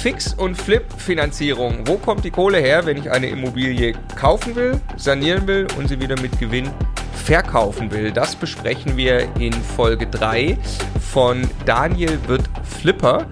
[0.00, 1.86] Fix- und Flip-Finanzierung.
[1.86, 6.00] Wo kommt die Kohle her, wenn ich eine Immobilie kaufen will, sanieren will und sie
[6.00, 6.70] wieder mit Gewinn
[7.24, 8.12] verkaufen will?
[8.12, 10.56] Das besprechen wir in Folge 3
[11.12, 13.26] von Daniel wird Flipper.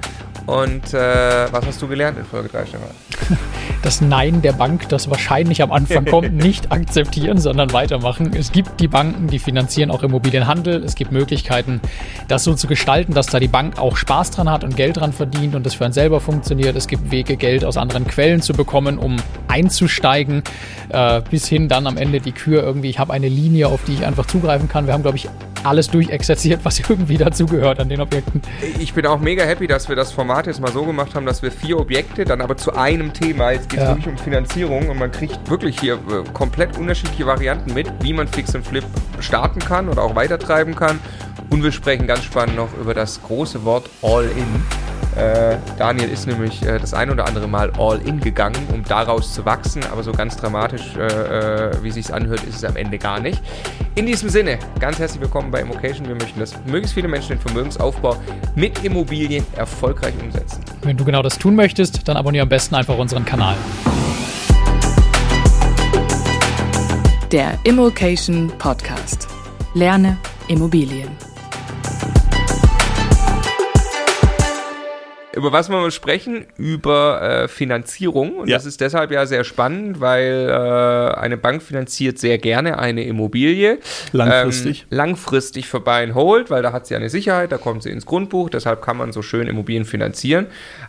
[0.46, 3.05] Und äh, was hast du gelernt in Folge 3, Stefan?
[3.82, 8.32] das Nein der Bank, das wahrscheinlich am Anfang kommt, nicht akzeptieren, sondern weitermachen.
[8.34, 10.82] Es gibt die Banken, die finanzieren auch Immobilienhandel.
[10.84, 11.80] Es gibt Möglichkeiten,
[12.28, 15.12] das so zu gestalten, dass da die Bank auch Spaß dran hat und Geld dran
[15.12, 16.76] verdient und das für einen selber funktioniert.
[16.76, 19.16] Es gibt Wege, Geld aus anderen Quellen zu bekommen, um
[19.48, 20.42] einzusteigen,
[20.88, 23.94] äh, bis hin dann am Ende die Kür irgendwie, ich habe eine Linie, auf die
[23.94, 24.86] ich einfach zugreifen kann.
[24.86, 25.28] Wir haben, glaube ich,
[25.66, 28.40] alles durchexerziert, was irgendwie dazugehört an den Objekten.
[28.78, 31.42] Ich bin auch mega happy, dass wir das Format jetzt mal so gemacht haben, dass
[31.42, 33.90] wir vier Objekte dann aber zu einem Thema, jetzt geht es ja.
[33.90, 38.28] wirklich um Finanzierung und man kriegt wirklich hier äh, komplett unterschiedliche Varianten mit, wie man
[38.28, 38.84] Fix und Flip
[39.20, 41.00] starten kann oder auch weitertreiben kann.
[41.50, 44.62] Und wir sprechen ganz spannend noch über das große Wort All-In.
[45.16, 49.32] Äh, Daniel ist nämlich äh, das ein oder andere Mal all in gegangen, um daraus
[49.32, 53.18] zu wachsen, aber so ganz dramatisch, äh, wie sich anhört, ist es am Ende gar
[53.18, 53.40] nicht.
[53.94, 56.06] In diesem Sinne, ganz herzlich willkommen bei Immocation.
[56.06, 58.16] Wir möchten, dass möglichst viele Menschen den Vermögensaufbau
[58.54, 60.60] mit Immobilien erfolgreich umsetzen.
[60.82, 63.56] Wenn du genau das tun möchtest, dann abonniere am besten einfach unseren Kanal.
[67.32, 69.28] Der Immocation Podcast.
[69.72, 70.18] Lerne
[70.48, 71.25] Immobilien.
[75.36, 76.46] Über was wollen wir sprechen?
[76.56, 78.38] Über äh, Finanzierung.
[78.38, 78.56] Und ja.
[78.56, 83.78] das ist deshalb ja sehr spannend, weil äh, eine Bank finanziert sehr gerne eine Immobilie.
[84.12, 84.82] Langfristig.
[84.82, 87.90] Ähm, langfristig für Buy and Hold, weil da hat sie eine Sicherheit, da kommt sie
[87.90, 90.46] ins Grundbuch, deshalb kann man so schön Immobilien finanzieren.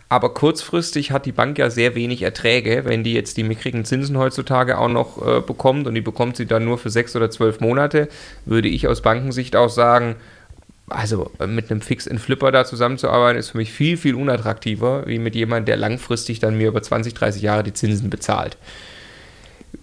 [0.07, 4.17] Aber kurzfristig hat die Bank ja sehr wenig Erträge, wenn die jetzt die mickrigen Zinsen
[4.17, 7.59] heutzutage auch noch äh, bekommt und die bekommt sie dann nur für sechs oder zwölf
[7.59, 8.07] Monate,
[8.45, 10.15] würde ich aus Bankensicht auch sagen,
[10.89, 15.35] also äh, mit einem Fix-in-Flipper da zusammenzuarbeiten, ist für mich viel, viel unattraktiver, wie mit
[15.35, 18.57] jemandem, der langfristig dann mir über 20, 30 Jahre die Zinsen bezahlt.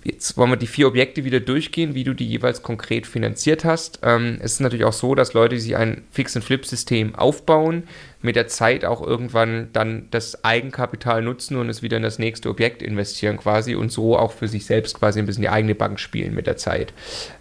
[0.03, 4.01] Jetzt wollen wir die vier Objekte wieder durchgehen, wie du die jeweils konkret finanziert hast.
[4.03, 7.85] Ähm, es ist natürlich auch so, dass Leute, die sich ein Fix-and-Flip-System aufbauen,
[8.23, 12.49] mit der Zeit auch irgendwann dann das Eigenkapital nutzen und es wieder in das nächste
[12.49, 16.01] Objekt investieren quasi und so auch für sich selbst quasi ein bisschen die eigene Bank
[16.01, 16.95] spielen mit der Zeit.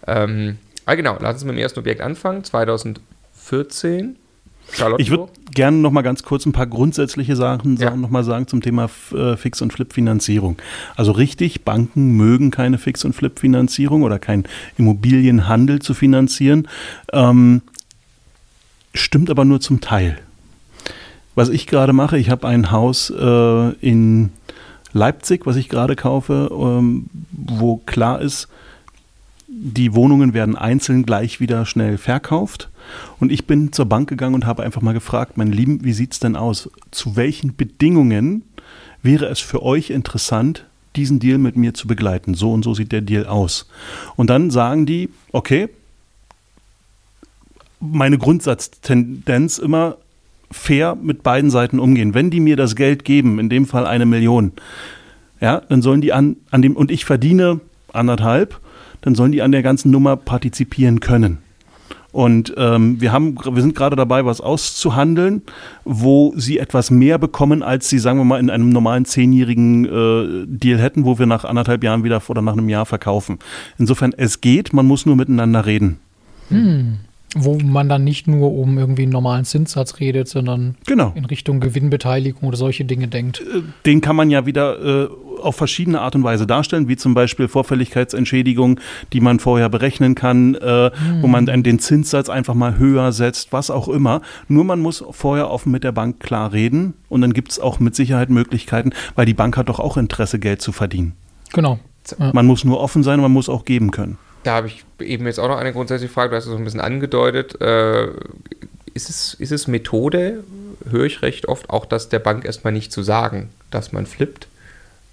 [0.05, 2.43] Ähm, ah genau, lassen Sie mit dem ersten Objekt anfangen.
[2.43, 2.99] 2000
[3.43, 4.17] 14.
[4.97, 7.95] Ich würde gerne noch mal ganz kurz ein paar grundsätzliche Sachen ja.
[7.95, 10.57] noch mal sagen zum Thema äh, Fix- und Flip-Finanzierung.
[10.95, 14.45] Also richtig, Banken mögen keine Fix- und Flip-Finanzierung oder keinen
[14.77, 16.67] Immobilienhandel zu finanzieren.
[17.11, 17.61] Ähm,
[18.93, 20.17] stimmt aber nur zum Teil.
[21.35, 24.31] Was ich gerade mache, ich habe ein Haus äh, in
[24.93, 28.47] Leipzig, was ich gerade kaufe, ähm, wo klar ist,
[29.55, 32.69] die Wohnungen werden einzeln gleich wieder schnell verkauft.
[33.19, 36.13] Und ich bin zur Bank gegangen und habe einfach mal gefragt, mein Lieben, wie sieht
[36.13, 36.69] es denn aus?
[36.91, 38.43] Zu welchen Bedingungen
[39.01, 40.65] wäre es für euch interessant,
[40.95, 42.33] diesen Deal mit mir zu begleiten?
[42.33, 43.67] So und so sieht der Deal aus.
[44.15, 45.69] Und dann sagen die, okay,
[47.79, 49.97] meine Grundsatztendenz immer
[50.51, 52.13] fair mit beiden Seiten umgehen.
[52.13, 54.53] Wenn die mir das Geld geben, in dem Fall eine Million,
[55.41, 57.59] ja, dann sollen die an, an dem, und ich verdiene
[57.91, 58.59] anderthalb,
[59.03, 61.37] dann sollen die an der ganzen Nummer partizipieren können.
[62.11, 65.41] Und ähm, wir, haben, wir sind gerade dabei, was auszuhandeln,
[65.83, 70.45] wo sie etwas mehr bekommen, als sie, sagen wir mal, in einem normalen zehnjährigen äh,
[70.47, 73.39] Deal hätten, wo wir nach anderthalb Jahren wieder oder nach einem Jahr verkaufen.
[73.79, 75.97] Insofern, es geht, man muss nur miteinander reden.
[76.49, 76.99] Hm.
[77.35, 81.13] Wo man dann nicht nur um irgendwie einen normalen Zinssatz redet, sondern genau.
[81.15, 83.41] in Richtung Gewinnbeteiligung oder solche Dinge denkt.
[83.41, 85.09] Äh, den kann man ja wieder äh,
[85.41, 88.79] auf verschiedene Art und Weise darstellen, wie zum Beispiel Vorfälligkeitsentschädigung,
[89.13, 91.21] die man vorher berechnen kann, äh, mhm.
[91.21, 94.21] wo man dann den Zinssatz einfach mal höher setzt, was auch immer.
[94.47, 97.79] Nur man muss vorher offen mit der Bank klar reden und dann gibt es auch
[97.79, 101.13] mit Sicherheit Möglichkeiten, weil die Bank hat doch auch Interesse, Geld zu verdienen.
[101.51, 101.79] Genau.
[102.33, 104.17] Man muss nur offen sein und man muss auch geben können.
[104.43, 106.63] Da habe ich eben jetzt auch noch eine grundsätzliche Frage, du hast es so ein
[106.63, 107.59] bisschen angedeutet.
[107.61, 108.07] Äh,
[108.93, 110.43] ist, es, ist es Methode,
[110.89, 114.47] höre ich recht oft, auch das der Bank erstmal nicht zu sagen, dass man flippt?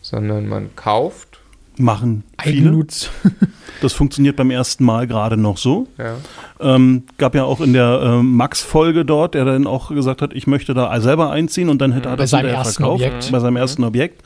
[0.02, 1.38] sondern man kauft.
[1.76, 2.84] Machen viele.
[3.80, 5.88] das funktioniert beim ersten Mal gerade noch so.
[5.96, 6.16] Ja.
[6.60, 10.46] Ähm, gab ja auch in der äh, Max-Folge dort, der dann auch gesagt hat, ich
[10.46, 12.14] möchte da selber einziehen und dann hätte mhm.
[12.14, 13.02] er das wieder verkauft.
[13.02, 13.32] Objekt.
[13.32, 13.58] Bei seinem mhm.
[13.58, 14.22] ersten Objekt.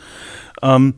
[0.62, 0.95] Ähm,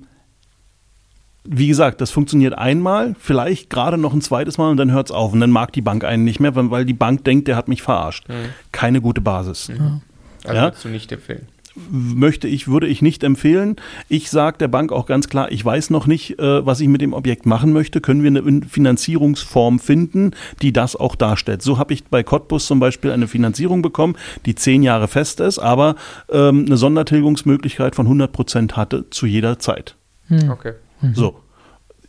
[1.48, 5.12] wie gesagt, das funktioniert einmal, vielleicht gerade noch ein zweites Mal und dann hört es
[5.12, 5.32] auf.
[5.32, 7.82] Und dann mag die Bank einen nicht mehr, weil die Bank denkt, der hat mich
[7.82, 8.28] verarscht.
[8.28, 8.50] Mhm.
[8.72, 9.68] Keine gute Basis.
[9.68, 10.02] Mhm.
[10.44, 10.62] Also ja?
[10.64, 11.48] würdest du nicht empfehlen.
[11.90, 13.76] möchte ich, würde ich nicht empfehlen.
[14.08, 17.00] Ich sage der Bank auch ganz klar, ich weiß noch nicht, äh, was ich mit
[17.00, 18.00] dem Objekt machen möchte.
[18.00, 20.30] Können wir eine Finanzierungsform finden,
[20.62, 21.62] die das auch darstellt?
[21.62, 24.16] So habe ich bei Cottbus zum Beispiel eine Finanzierung bekommen,
[24.46, 25.96] die zehn Jahre fest ist, aber
[26.30, 29.96] ähm, eine Sondertilgungsmöglichkeit von 100 Prozent hatte zu jeder Zeit.
[30.28, 30.50] Hm.
[30.50, 30.74] Okay.
[31.00, 31.14] Mhm.
[31.14, 31.40] So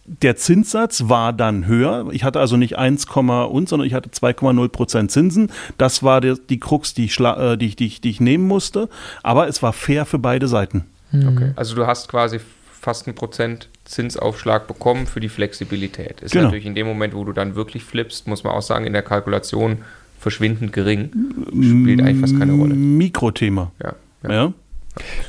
[0.07, 2.07] der Zinssatz war dann höher.
[2.11, 5.51] Ich hatte also nicht 1, und, sondern ich hatte 2,0 Prozent Zinsen.
[5.77, 8.89] Das war der, die Krux, die ich, äh, die, die, die ich nehmen musste.
[9.21, 10.85] Aber es war fair für beide Seiten.
[11.11, 11.27] Mhm.
[11.27, 11.51] Okay.
[11.57, 12.39] Also du hast quasi
[12.79, 16.21] fast einen Prozent Zinsaufschlag bekommen für die Flexibilität.
[16.21, 16.45] Ist genau.
[16.45, 19.01] natürlich in dem Moment, wo du dann wirklich flippst, muss man auch sagen, in der
[19.01, 19.79] Kalkulation
[20.19, 21.11] verschwindend gering.
[21.51, 22.75] Spielt eigentlich fast keine Rolle.
[22.75, 23.71] Mikrothema.
[23.83, 23.93] Ja.
[24.23, 24.31] ja.
[24.31, 24.53] ja.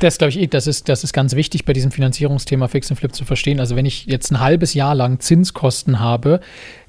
[0.01, 2.97] Das glaube ich, eh, das ist, das ist ganz wichtig bei diesem Finanzierungsthema Fix und
[2.97, 3.61] Flip zu verstehen.
[3.61, 6.41] Also wenn ich jetzt ein halbes Jahr lang Zinskosten habe,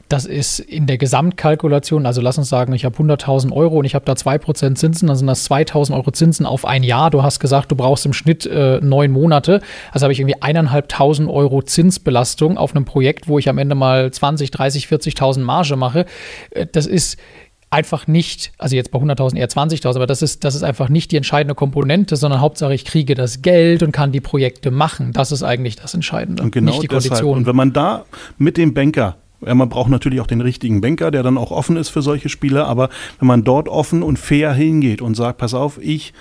[0.09, 3.93] das ist in der Gesamtkalkulation, also lass uns sagen, ich habe 100.000 Euro und ich
[3.93, 7.11] habe da 2% Zinsen, dann sind das 2.000 Euro Zinsen auf ein Jahr.
[7.11, 9.61] Du hast gesagt, du brauchst im Schnitt äh, neun Monate.
[9.91, 14.09] Also habe ich irgendwie eineinhalbtausend Euro Zinsbelastung auf einem Projekt, wo ich am Ende mal
[14.09, 16.05] 20, 30, 40.000 Marge mache.
[16.49, 17.19] Äh, das ist
[17.71, 21.11] einfach nicht, also jetzt bei 100.000 eher 20.000, aber das ist, das ist einfach nicht
[21.11, 25.13] die entscheidende Komponente, sondern Hauptsache ich kriege das Geld und kann die Projekte machen.
[25.13, 27.39] Das ist eigentlich das Entscheidende, und genau nicht die Konditionen.
[27.39, 28.05] Und wenn man da
[28.37, 31.77] mit dem Banker ja, man braucht natürlich auch den richtigen Banker, der dann auch offen
[31.77, 32.89] ist für solche Spiele, aber
[33.19, 36.13] wenn man dort offen und fair hingeht und sagt, pass auf, ich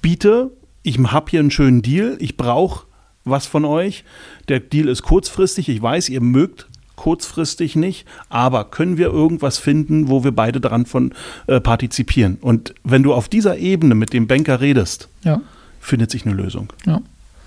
[0.00, 0.50] biete,
[0.82, 2.86] ich habe hier einen schönen Deal, ich brauche
[3.24, 4.04] was von euch,
[4.48, 10.08] der Deal ist kurzfristig, ich weiß, ihr mögt kurzfristig nicht, aber können wir irgendwas finden,
[10.08, 11.12] wo wir beide daran von
[11.46, 12.38] äh, partizipieren?
[12.40, 15.40] Und wenn du auf dieser Ebene mit dem Banker redest, ja.
[15.80, 16.72] findet sich eine Lösung.
[16.86, 17.00] Ja.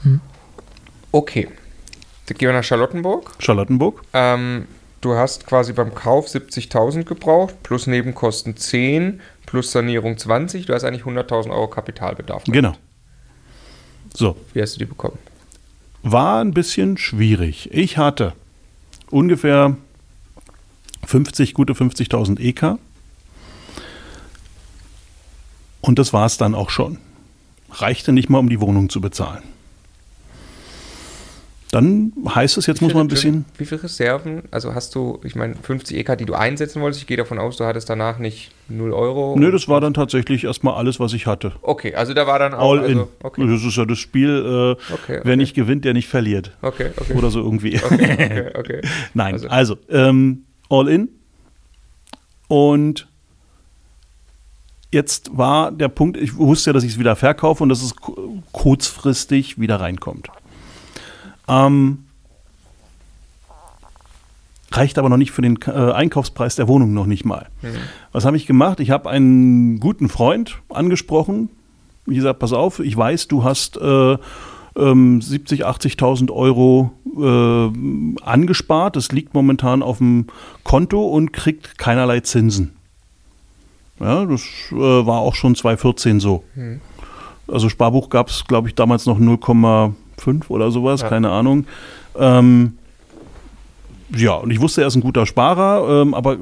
[0.03, 0.21] Hm.
[1.11, 1.47] Okay.
[2.27, 3.31] Dann gehen wir nach Charlottenburg.
[3.39, 4.03] Charlottenburg.
[4.13, 4.67] Ähm,
[5.01, 10.65] du hast quasi beim Kauf 70.000 gebraucht, plus Nebenkosten 10, plus Sanierung 20.
[10.65, 12.43] Du hast eigentlich 100.000 Euro Kapitalbedarf.
[12.43, 12.53] Gehabt.
[12.53, 12.75] Genau.
[14.13, 14.35] So.
[14.53, 15.17] Wie hast du die bekommen?
[16.03, 17.69] War ein bisschen schwierig.
[17.71, 18.33] Ich hatte
[19.09, 19.75] ungefähr
[21.05, 22.77] 50, gute 50.000 EK.
[25.81, 26.97] Und das war es dann auch schon.
[27.71, 29.43] Reichte nicht mal, um die Wohnung zu bezahlen.
[31.71, 33.43] Dann heißt es, jetzt muss man ein bisschen.
[33.57, 34.43] Wie viele Reserven?
[34.51, 37.01] Also hast du, ich meine, 50 EK, die du einsetzen wolltest.
[37.01, 39.35] Ich gehe davon aus, du hattest danach nicht 0 Euro.
[39.37, 41.51] Nö, das war dann tatsächlich erstmal alles, was ich hatte.
[41.61, 42.71] Okay, also da war dann auch.
[42.71, 43.07] All also, in.
[43.21, 43.47] Okay.
[43.47, 45.21] Das ist ja das Spiel, äh, okay, okay.
[45.23, 46.51] wer nicht gewinnt, der nicht verliert.
[46.61, 47.13] Okay, okay.
[47.13, 47.75] Oder so irgendwie.
[47.83, 48.81] Okay, okay, okay.
[49.13, 51.09] Nein, also, also ähm, All in.
[52.47, 53.07] Und
[54.91, 57.93] jetzt war der Punkt, ich wusste ja, dass ich es wieder verkaufe und dass es
[58.53, 60.29] kurzfristig wieder reinkommt.
[61.47, 62.05] Ähm,
[64.71, 67.47] reicht aber noch nicht für den äh, Einkaufspreis der Wohnung noch nicht mal.
[67.61, 67.77] Mhm.
[68.11, 68.79] Was habe ich gemacht?
[68.79, 71.49] Ich habe einen guten Freund angesprochen.
[72.05, 74.17] Wie gesagt, pass auf, ich weiß, du hast äh,
[74.77, 78.95] ähm, 70, 80.000 Euro äh, angespart.
[78.95, 80.27] Das liegt momentan auf dem
[80.63, 82.73] Konto und kriegt keinerlei Zinsen.
[83.99, 84.41] Ja, das
[84.71, 86.43] äh, war auch schon 2014 so.
[86.55, 86.81] Mhm.
[87.47, 91.09] Also Sparbuch gab es, glaube ich, damals noch 0,5 fünf oder sowas, ja.
[91.09, 91.65] keine Ahnung.
[92.17, 92.73] Ähm,
[94.15, 96.37] ja, und ich wusste, er ist ein guter Sparer, ähm, aber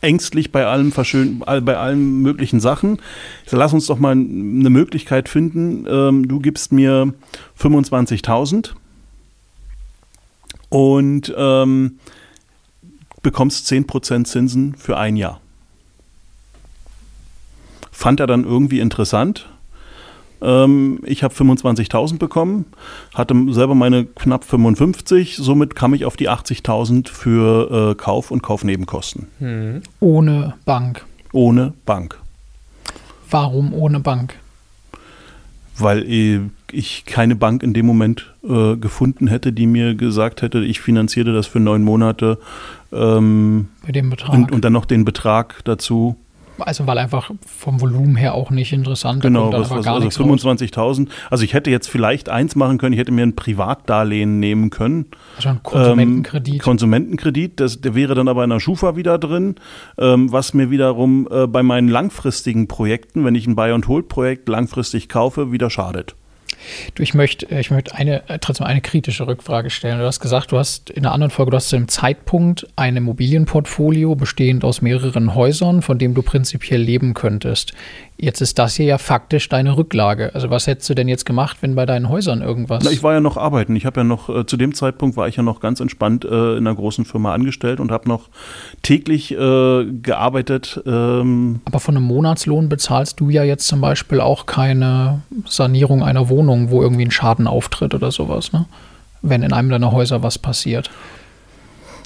[0.00, 2.98] ängstlich bei allem verschön bei allen möglichen Sachen.
[3.46, 5.86] So, lass uns doch mal eine Möglichkeit finden.
[5.88, 7.14] Ähm, du gibst mir
[7.60, 8.70] 25.000
[10.70, 11.98] und ähm,
[13.22, 15.40] bekommst 10% Zinsen für ein Jahr.
[17.92, 19.48] Fand er dann irgendwie interessant,
[20.40, 22.66] ähm, ich habe 25.000 bekommen,
[23.14, 28.42] hatte selber meine knapp 55, somit kam ich auf die 80.000 für äh, Kauf und
[28.42, 29.26] Kaufnebenkosten.
[29.38, 29.82] Hm.
[30.00, 31.04] Ohne Bank.
[31.32, 32.18] Ohne Bank.
[33.30, 34.34] Warum ohne Bank?
[35.76, 36.02] Weil
[36.72, 41.32] ich keine Bank in dem Moment äh, gefunden hätte, die mir gesagt hätte, ich finanziere
[41.32, 42.38] das für neun Monate.
[42.92, 44.34] Ähm, Bei dem Betrag.
[44.34, 46.16] Und, und dann noch den Betrag dazu.
[46.60, 51.08] Also weil einfach vom Volumen her auch nicht interessant Genau, was, was, also 25.000.
[51.30, 55.06] Also ich hätte jetzt vielleicht eins machen können, ich hätte mir ein Privatdarlehen nehmen können.
[55.36, 56.54] Also ein Konsumentenkredit.
[56.54, 59.56] Ähm, Konsumentenkredit, das, der wäre dann aber in der Schufa wieder drin,
[59.98, 65.52] ähm, was mir wiederum äh, bei meinen langfristigen Projekten, wenn ich ein Buy-and-Hold-Projekt langfristig kaufe,
[65.52, 66.14] wieder schadet.
[66.94, 69.98] Du, ich möchte, äh, ich möchte eine, äh, trotzdem eine kritische Rückfrage stellen.
[69.98, 72.96] Du hast gesagt, du hast in einer anderen Folge, du hast zu dem Zeitpunkt ein
[72.96, 77.74] Immobilienportfolio bestehend aus mehreren Häusern, von dem du prinzipiell leben könntest.
[78.20, 80.34] Jetzt ist das hier ja faktisch deine Rücklage.
[80.34, 82.82] Also was hättest du denn jetzt gemacht, wenn bei deinen Häusern irgendwas?
[82.82, 83.76] Na, ich war ja noch arbeiten.
[83.76, 86.56] Ich habe ja noch, äh, zu dem Zeitpunkt war ich ja noch ganz entspannt äh,
[86.56, 88.28] in einer großen Firma angestellt und habe noch
[88.82, 90.82] täglich äh, gearbeitet.
[90.84, 91.60] Ähm.
[91.64, 96.70] Aber von einem Monatslohn bezahlst du ja jetzt zum Beispiel auch keine Sanierung einer Wohnung,
[96.70, 98.66] wo irgendwie ein Schaden auftritt oder sowas, ne?
[99.22, 100.90] Wenn in einem deiner Häuser was passiert.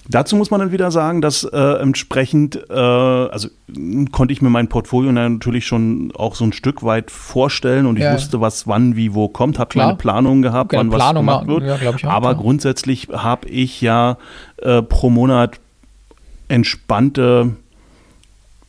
[0.08, 3.48] Dazu muss man dann wieder sagen, dass äh, entsprechend, äh, also
[4.10, 8.02] konnte ich mir mein Portfolio natürlich schon auch so ein Stück weit vorstellen und ich
[8.02, 8.14] ja.
[8.14, 11.82] wusste, was wann, wie, wo kommt, habe kleine Planungen gehabt, wann Planung was gemacht wird.
[11.82, 12.34] Ja, auch, Aber ja.
[12.34, 14.18] grundsätzlich habe ich ja
[14.56, 15.60] äh, pro Monat
[16.48, 17.56] entspannte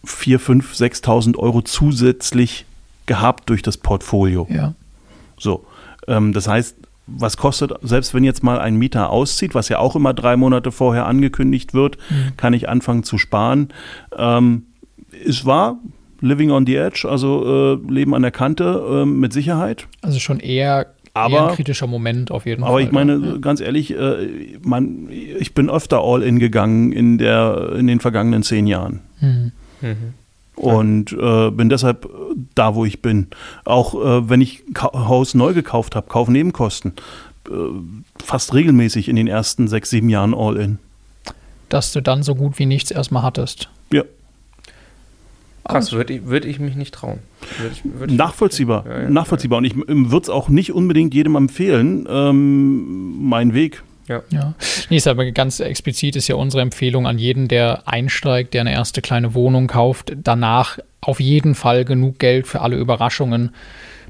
[0.06, 2.66] 4, 5, 6.000 Euro zusätzlich
[3.06, 4.48] gehabt durch das Portfolio.
[4.50, 4.74] Ja.
[5.38, 5.66] So,
[6.08, 6.75] ähm, das heißt,
[7.07, 10.72] was kostet, selbst wenn jetzt mal ein Mieter auszieht, was ja auch immer drei Monate
[10.72, 12.38] vorher angekündigt wird, mhm.
[12.38, 13.69] kann ich anfangen zu sparen.
[14.17, 14.63] Ähm,
[15.25, 15.77] es war
[16.22, 19.88] Living on the Edge, also äh, Leben an der Kante äh, mit Sicherheit.
[20.01, 22.81] Also schon eher, aber, eher ein kritischer Moment auf jeden aber Fall.
[22.81, 23.38] Aber ich meine, ja.
[23.38, 28.67] ganz ehrlich, äh, man, ich bin öfter All-In gegangen in, der, in den vergangenen zehn
[28.67, 29.01] Jahren.
[29.19, 29.51] Mhm.
[29.81, 30.13] Mhm.
[30.55, 32.07] Und äh, bin deshalb
[32.56, 33.28] da, wo ich bin.
[33.66, 36.94] Auch äh, wenn ich Ka Haus neu gekauft habe, Kaufnebenkosten,
[37.50, 37.52] äh,
[38.24, 40.80] fast regelmäßig in den ersten sechs, sieben Jahren All-In.
[41.70, 43.70] Dass du dann so gut wie nichts erstmal hattest.
[43.92, 44.04] Ja.
[45.66, 47.20] Krass, würde ich, würd ich mich nicht trauen.
[47.60, 49.60] Würd ich, würd ich nachvollziehbar, ja, ja, nachvollziehbar.
[49.60, 53.82] Und ich würde es auch nicht unbedingt jedem empfehlen, ähm, mein Weg.
[54.07, 54.22] Ja.
[54.31, 54.53] ja.
[54.89, 58.74] Nee, ist aber ganz explizit ist ja unsere Empfehlung an jeden, der einsteigt, der eine
[58.74, 63.51] erste kleine Wohnung kauft, danach auf jeden Fall genug Geld für alle Überraschungen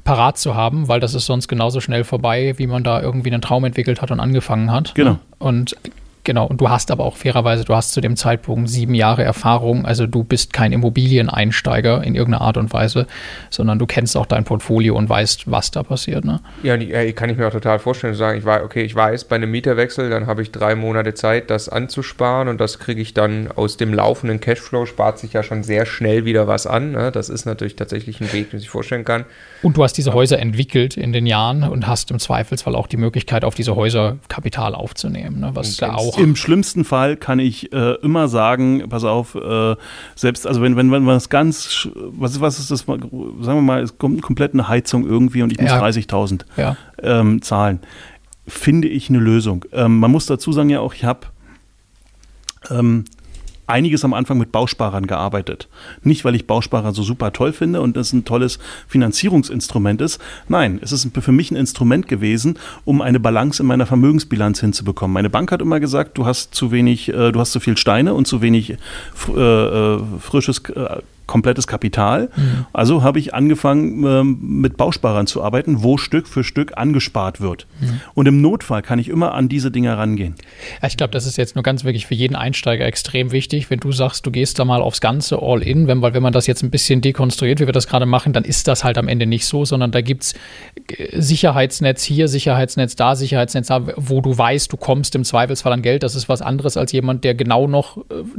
[0.04, 3.40] parat zu haben, weil das ist sonst genauso schnell vorbei, wie man da irgendwie einen
[3.40, 4.94] Traum entwickelt hat und angefangen hat.
[4.94, 5.18] Genau.
[5.38, 5.76] Und
[6.24, 9.84] Genau, und du hast aber auch fairerweise, du hast zu dem Zeitpunkt sieben Jahre Erfahrung,
[9.84, 13.06] also du bist kein Immobilieneinsteiger in irgendeiner Art und Weise,
[13.50, 16.24] sondern du kennst auch dein Portfolio und weißt, was da passiert.
[16.24, 16.40] Ne?
[16.62, 16.78] Ja,
[17.12, 19.50] kann ich mir auch total vorstellen, zu sagen, ich weiß, okay, ich weiß, bei einem
[19.50, 23.76] Mieterwechsel, dann habe ich drei Monate Zeit, das anzusparen und das kriege ich dann aus
[23.76, 26.92] dem laufenden Cashflow, spart sich ja schon sehr schnell wieder was an.
[26.92, 27.12] Ne?
[27.12, 29.26] Das ist natürlich tatsächlich ein Weg, den ich vorstellen kann.
[29.62, 32.96] Und du hast diese Häuser entwickelt in den Jahren und hast im Zweifelsfall auch die
[32.96, 35.50] Möglichkeit, auf diese Häuser Kapital aufzunehmen, ne?
[35.52, 36.18] was da auch auch.
[36.18, 39.76] Im schlimmsten Fall kann ich äh, immer sagen, pass auf, äh,
[40.14, 43.82] selbst, also wenn, wenn, wenn man das ganz, was, was ist das, sagen wir mal,
[43.82, 45.82] es kommt komplett eine Heizung irgendwie und ich muss ja.
[45.82, 46.76] 30.000 ja.
[47.02, 47.80] ähm, zahlen,
[48.46, 49.64] finde ich eine Lösung.
[49.72, 51.26] Ähm, man muss dazu sagen ja auch, ich habe
[52.70, 53.04] ähm,
[53.66, 55.68] einiges am Anfang mit Bausparern gearbeitet.
[56.02, 60.20] Nicht, weil ich Bausparer so super toll finde und das ein tolles Finanzierungsinstrument ist.
[60.48, 65.14] Nein, es ist für mich ein Instrument gewesen, um eine Balance in meiner Vermögensbilanz hinzubekommen.
[65.14, 68.14] Meine Bank hat immer gesagt, du hast zu wenig, äh, du hast zu viel Steine
[68.14, 68.76] und zu wenig
[69.28, 72.30] äh, äh frisches äh, komplettes Kapital.
[72.36, 72.66] Mhm.
[72.72, 77.66] Also habe ich angefangen, ähm, mit Bausparern zu arbeiten, wo Stück für Stück angespart wird.
[77.80, 78.00] Mhm.
[78.14, 80.34] Und im Notfall kann ich immer an diese Dinge rangehen.
[80.82, 83.70] Ja, ich glaube, das ist jetzt nur ganz wirklich für jeden Einsteiger extrem wichtig.
[83.70, 86.32] Wenn du sagst, du gehst da mal aufs Ganze all in, wenn, weil wenn man
[86.32, 89.08] das jetzt ein bisschen dekonstruiert, wie wir das gerade machen, dann ist das halt am
[89.08, 90.34] Ende nicht so, sondern da gibt es
[90.88, 95.82] äh, Sicherheitsnetz hier, Sicherheitsnetz da, Sicherheitsnetz da, wo du weißt, du kommst im Zweifelsfall an
[95.82, 96.02] Geld.
[96.02, 97.98] Das ist was anderes als jemand, der genau noch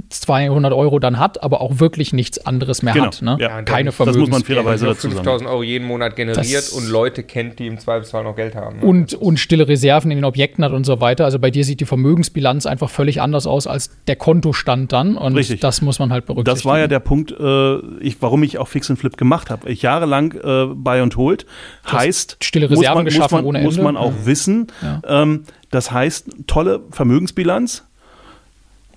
[0.10, 3.06] 200 äh, Euro dann hat, aber auch wirklich nichts anderes anderes mehr genau.
[3.06, 3.22] hat.
[3.22, 3.38] Ne?
[3.40, 4.22] Ja, Keine Vermögens.
[4.22, 7.68] Das muss man fairerweise dazu 5000 Euro jeden Monat generiert das und Leute kennt, die
[7.68, 8.80] im Zweifelsfall noch Geld haben.
[8.80, 8.86] Ne?
[8.86, 11.26] Und, und stille Reserven in den Objekten hat und so weiter.
[11.26, 15.18] Also bei dir sieht die Vermögensbilanz einfach völlig anders aus als der Kontostand dann.
[15.18, 15.60] Und Richtig.
[15.60, 16.56] das muss man halt berücksichtigen.
[16.56, 19.70] Das war ja der Punkt, äh, ich, warum ich auch Fix and Flip gemacht habe.
[19.70, 21.46] Ich jahrelang äh, Buy und Hold
[21.92, 23.70] heißt, stille Reserven muss man, geschaffen muss man, ohne Ende.
[23.70, 24.26] Muss man auch mhm.
[24.26, 24.68] wissen.
[24.82, 25.02] Ja.
[25.08, 27.86] Ähm, das heißt, tolle Vermögensbilanz,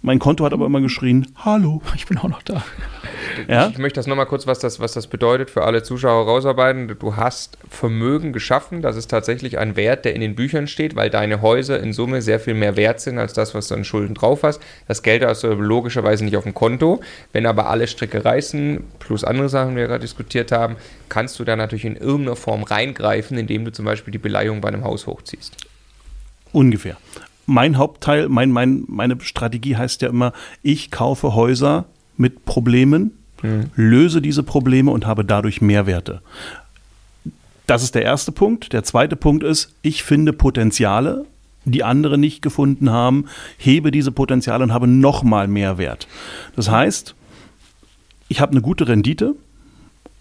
[0.02, 1.82] mein Konto hat aber immer geschrien, hallo.
[1.94, 2.62] Ich bin auch noch da.
[3.48, 3.68] Ja?
[3.68, 6.96] Ich möchte das nochmal kurz, was das, was das bedeutet für alle Zuschauer rausarbeiten.
[6.98, 8.82] Du hast Vermögen geschaffen.
[8.82, 12.22] Das ist tatsächlich ein Wert, der in den Büchern steht, weil deine Häuser in Summe
[12.22, 14.60] sehr viel mehr wert sind als das, was du an Schulden drauf hast.
[14.86, 17.00] Das Geld hast du logischerweise nicht auf dem Konto.
[17.32, 20.76] Wenn aber alle Stricke reißen, plus andere Sachen, die wir gerade diskutiert haben,
[21.08, 24.68] kannst du da natürlich in irgendeiner Form reingreifen, indem du zum Beispiel die Beleihung bei
[24.68, 25.56] einem Haus hochziehst.
[26.52, 26.96] Ungefähr
[27.48, 31.86] mein Hauptteil, mein, mein, meine Strategie heißt ja immer, ich kaufe Häuser
[32.18, 33.12] mit Problemen,
[33.42, 33.70] mhm.
[33.74, 36.20] löse diese Probleme und habe dadurch Mehrwerte.
[37.66, 38.74] Das ist der erste Punkt.
[38.74, 41.24] Der zweite Punkt ist, ich finde Potenziale,
[41.64, 43.24] die andere nicht gefunden haben,
[43.56, 46.06] hebe diese Potenziale und habe nochmal Mehrwert.
[46.54, 47.14] Das heißt,
[48.28, 49.34] ich habe eine gute Rendite,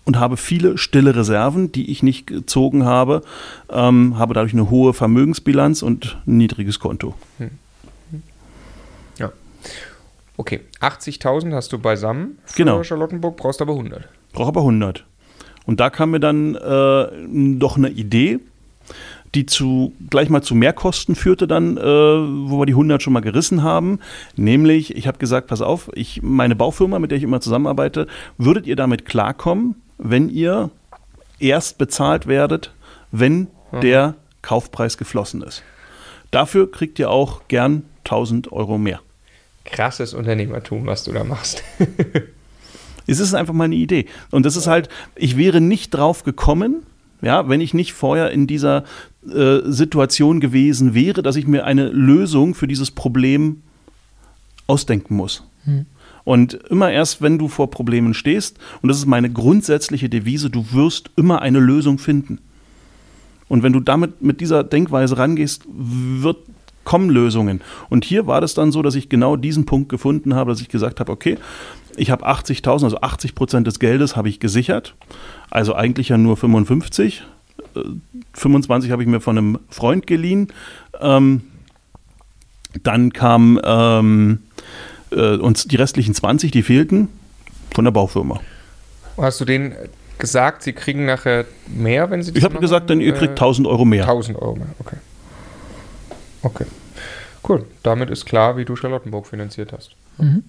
[0.08, 3.24] und habe viele stille Reserven, die ich nicht gezogen habe,
[3.70, 7.14] ähm, habe dadurch eine hohe Vermögensbilanz und ein niedriges Konto.
[7.40, 7.52] Hm.
[9.20, 9.34] Ja.
[10.38, 12.84] Okay, 80.000 hast du beisammen für genau.
[12.84, 14.08] Charlottenburg, brauchst aber 100.
[14.32, 15.04] Brauch aber 100.
[15.66, 18.40] Und da kam mir dann äh, doch eine Idee,
[19.36, 23.20] die zu gleich mal zu Mehrkosten führte dann, äh, wo wir die 100 schon mal
[23.20, 24.00] gerissen haben.
[24.38, 28.68] Nämlich, ich habe gesagt, pass auf, ich, meine Baufirma, mit der ich immer zusammenarbeite, würdet
[28.68, 30.70] ihr damit klarkommen, wenn ihr
[31.40, 32.72] erst bezahlt werdet,
[33.12, 33.82] wenn mhm.
[33.82, 35.64] der Kaufpreis geflossen ist.
[36.32, 39.02] Dafür kriegt ihr auch gern 1000 Euro mehr.
[39.66, 41.64] Krasses Unternehmertum, was du da machst.
[43.08, 44.06] es ist einfach mal eine Idee.
[44.32, 46.84] Und das ist halt, ich wäre nicht drauf gekommen,
[47.22, 48.84] ja, wenn ich nicht vorher in dieser
[49.28, 53.64] äh, Situation gewesen wäre, dass ich mir eine Lösung für dieses Problem
[54.68, 55.44] ausdenken muss.
[55.66, 55.86] Hm.
[56.28, 60.74] Und immer erst, wenn du vor Problemen stehst, und das ist meine grundsätzliche Devise, du
[60.74, 62.40] wirst immer eine Lösung finden.
[63.48, 66.40] Und wenn du damit mit dieser Denkweise rangehst, wird
[66.84, 67.62] kommen Lösungen.
[67.88, 70.68] Und hier war das dann so, dass ich genau diesen Punkt gefunden habe, dass ich
[70.68, 71.38] gesagt habe, okay,
[71.96, 74.96] ich habe 80.000, also 80 Prozent des Geldes habe ich gesichert,
[75.50, 77.24] also eigentlich ja nur 55.
[78.34, 80.50] 25 äh, habe ich mir von einem Freund geliehen.
[81.00, 81.44] Ähm,
[82.84, 84.40] dann kam ähm,
[85.12, 87.10] äh, uns die restlichen 20, die fehlten,
[87.74, 88.40] von der Baufirma.
[89.18, 89.76] Hast du denen
[90.18, 93.68] gesagt, sie kriegen nachher mehr, wenn sie das Ich habe gesagt, dann ihr kriegt 1000
[93.68, 94.04] Euro mehr.
[94.04, 94.98] 1000 Euro mehr, okay.
[96.44, 96.66] Okay.
[97.48, 97.66] Cool.
[97.84, 99.92] Damit ist klar, wie du Charlottenburg finanziert hast.
[100.18, 100.44] Mhm.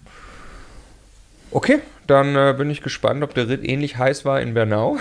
[1.50, 4.96] Okay, dann äh, bin ich gespannt, ob der Ritt ähnlich heiß war in Bernau.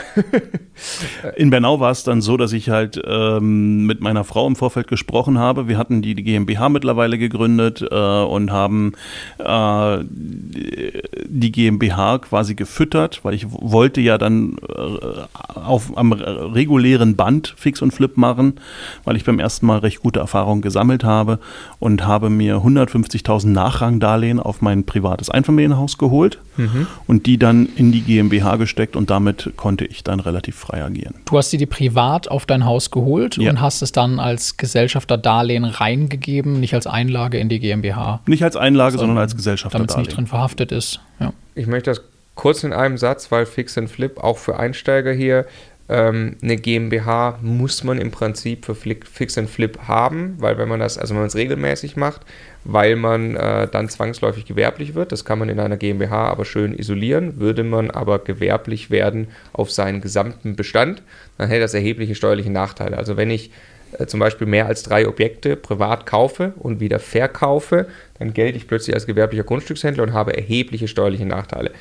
[1.37, 4.87] in Bernau war es dann so, dass ich halt ähm, mit meiner Frau im Vorfeld
[4.87, 5.69] gesprochen habe.
[5.69, 8.91] Wir hatten die, die GmbH mittlerweile gegründet äh, und haben
[9.39, 17.53] äh, die GmbH quasi gefüttert, weil ich wollte ja dann äh, auf, am regulären Band
[17.55, 18.59] Fix und Flip machen,
[19.05, 21.39] weil ich beim ersten Mal recht gute Erfahrungen gesammelt habe
[21.79, 26.39] und habe mir 150.000 Nachrangdarlehen auf mein privates Einfamilienhaus geholt.
[26.57, 30.83] Mhm und die dann in die GmbH gesteckt und damit konnte ich dann relativ frei
[30.83, 31.15] agieren.
[31.25, 33.49] Du hast dir die privat auf dein Haus geholt ja.
[33.51, 38.21] und hast es dann als Gesellschafter Darlehen reingegeben, nicht als Einlage in die GmbH.
[38.25, 40.99] Nicht als Einlage, sondern, sondern als Gesellschafter Damit es nicht drin verhaftet ist.
[41.19, 41.33] Ja.
[41.55, 42.01] Ich möchte das
[42.35, 45.45] kurz in einem Satz, weil Fix and Flip auch für Einsteiger hier
[45.89, 50.79] ähm, eine GmbH muss man im Prinzip für Fix and Flip haben, weil wenn man
[50.79, 52.21] das, also wenn man es regelmäßig macht,
[52.67, 55.13] weil man äh, dann zwangsläufig gewerblich wird.
[55.13, 57.39] Das kann man in einer GmbH aber schön isolieren.
[57.39, 61.01] Würde man aber gewerblich werden auf seinen gesamten Bestand,
[61.37, 62.97] dann hätte das erhebliche steuerliche Nachteile.
[62.97, 63.51] Also wenn ich
[63.97, 67.87] äh, zum Beispiel mehr als drei Objekte privat kaufe und wieder verkaufe,
[68.19, 71.71] dann gelte ich plötzlich als gewerblicher Grundstückshändler und habe erhebliche steuerliche Nachteile.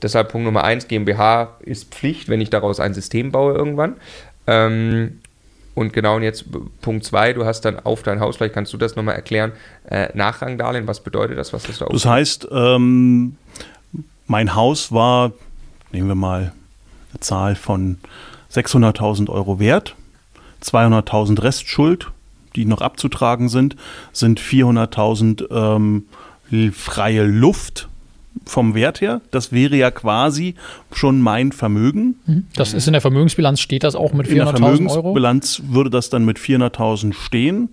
[0.00, 3.96] Deshalb Punkt Nummer eins, GmbH ist Pflicht, wenn ich daraus ein System baue irgendwann.
[4.46, 5.18] Ähm,
[5.76, 6.46] und genau, und jetzt
[6.80, 9.52] Punkt zwei, du hast dann auf dein Haus, vielleicht kannst du das nochmal erklären,
[9.90, 13.36] äh, Nachrangdarlehen, was bedeutet das, was hast du Das heißt, ähm,
[14.26, 15.32] mein Haus war,
[15.92, 16.54] nehmen wir mal
[17.12, 17.98] eine Zahl von
[18.50, 19.94] 600.000 Euro wert,
[20.64, 22.10] 200.000 Restschuld,
[22.54, 23.76] die noch abzutragen sind,
[24.14, 27.90] sind 400.000 ähm, freie Luft,
[28.44, 29.20] vom Wert her.
[29.30, 30.54] Das wäre ja quasi
[30.92, 32.16] schon mein Vermögen.
[32.26, 32.46] Mhm.
[32.54, 34.40] Das ist in der Vermögensbilanz, steht das auch mit 400.000 Euro?
[34.40, 37.68] In der Vermögensbilanz würde das dann mit 400.000 stehen.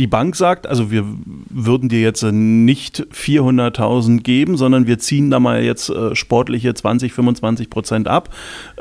[0.00, 1.04] Die Bank sagt, also wir
[1.50, 7.12] würden dir jetzt nicht 400.000 geben, sondern wir ziehen da mal jetzt äh, sportliche 20,
[7.12, 8.30] 25 Prozent ab.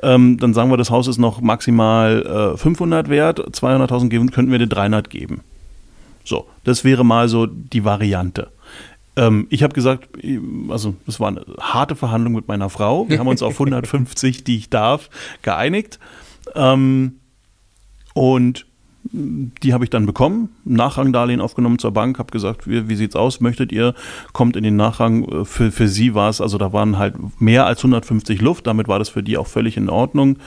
[0.01, 4.51] Ähm, dann sagen wir, das Haus ist noch maximal äh, 500 wert, 200.000 geben, könnten
[4.51, 5.41] wir dir 300 geben.
[6.23, 8.47] So, das wäre mal so die Variante.
[9.15, 10.10] Ähm, ich habe gesagt,
[10.69, 13.08] also das war eine harte Verhandlung mit meiner Frau.
[13.10, 15.10] Wir haben uns auf 150, die ich darf,
[15.41, 15.99] geeinigt.
[16.56, 17.19] Ähm,
[18.13, 18.65] und
[19.12, 23.41] die habe ich dann bekommen, Nachrangdarlehen aufgenommen zur Bank, habe gesagt, wie, wie es aus,
[23.41, 23.95] möchtet ihr,
[24.32, 25.45] kommt in den Nachrang.
[25.45, 28.99] Für, für sie war es, also da waren halt mehr als 150 Luft, damit war
[28.99, 30.38] das für die auch völlig in Ordnung.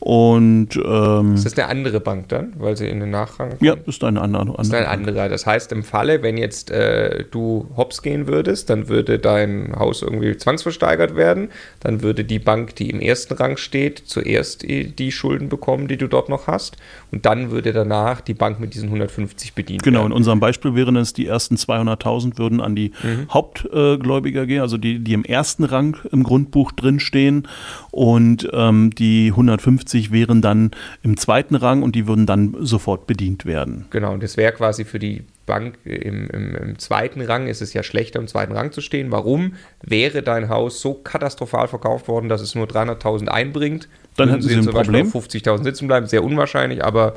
[0.00, 3.62] Und ähm, ist das eine andere Bank dann, weil sie in den Nachrang kommt?
[3.62, 4.60] Ja, ist eine andere.
[4.60, 5.28] ist eine andere.
[5.28, 10.02] Das heißt, im Falle, wenn jetzt äh, du hops gehen würdest, dann würde dein Haus
[10.02, 11.48] irgendwie zwangsversteigert werden.
[11.80, 16.06] Dann würde die Bank, die im ersten Rang steht, zuerst die Schulden bekommen, die du
[16.06, 16.76] dort noch hast.
[17.10, 20.04] Und dann würde danach die Bank mit diesen 150 bedient genau, werden.
[20.04, 23.26] Genau, in unserem Beispiel wären es die ersten 200.000 würden an die mhm.
[23.30, 27.48] Hauptgläubiger gehen, also die, die im ersten Rang im Grundbuch drinstehen.
[27.90, 30.70] Und ähm, die 150 50 wären dann
[31.02, 33.86] im zweiten Rang und die würden dann sofort bedient werden.
[33.90, 37.72] Genau, und das wäre quasi für die Bank im, im, im, zweiten Rang, ist es
[37.72, 39.10] ja schlechter, im zweiten Rang zu stehen.
[39.10, 43.88] Warum wäre dein Haus so katastrophal verkauft worden, dass es nur 300.000 einbringt?
[44.16, 45.06] Dann hätten sie ein Problem.
[45.08, 47.14] 50.000 sitzen bleiben, sehr unwahrscheinlich, aber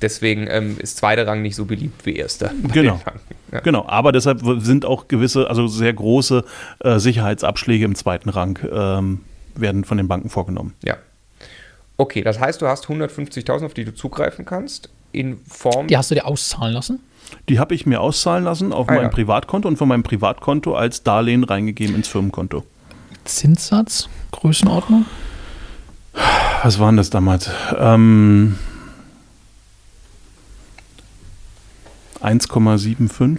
[0.00, 2.52] deswegen ähm, ist zweiter Rang nicht so beliebt wie erster.
[2.72, 3.00] Genau.
[3.52, 3.60] Ja.
[3.60, 6.42] Genau, aber deshalb sind auch gewisse, also sehr große
[6.80, 9.20] äh, Sicherheitsabschläge im zweiten Rang ähm,
[9.54, 10.72] werden von den Banken vorgenommen.
[10.82, 10.96] Ja,
[11.96, 15.86] Okay, das heißt, du hast 150.000, auf die du zugreifen kannst, in Form.
[15.88, 17.00] Die hast du dir auszahlen lassen?
[17.48, 19.08] Die habe ich mir auszahlen lassen auf ah, meinem ja.
[19.10, 22.64] Privatkonto und von meinem Privatkonto als Darlehen reingegeben ins Firmenkonto.
[23.24, 25.06] Zinssatz, Größenordnung?
[26.62, 27.50] Was waren das damals?
[27.78, 28.58] Ähm,
[32.22, 33.38] 1,75.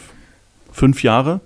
[0.72, 1.40] Fünf Jahre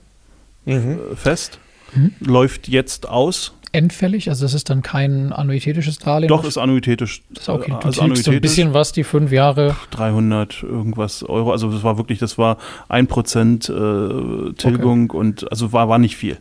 [0.65, 0.99] mhm.
[1.15, 1.59] Fest.
[1.93, 2.13] Mhm.
[2.19, 3.53] Läuft jetzt aus.
[3.71, 4.29] Endfällig?
[4.29, 6.29] Also das ist dann kein annuitätisches Darlehen?
[6.29, 7.21] Doch, ist annuitätisch.
[7.29, 7.71] Das ist okay.
[7.71, 9.75] Du also so ein bisschen was, die fünf Jahre.
[9.91, 11.51] 300 irgendwas Euro.
[11.51, 12.57] Also das war wirklich, das war
[12.89, 15.17] ein Prozent äh, Tilgung okay.
[15.17, 16.37] und also war, war nicht viel.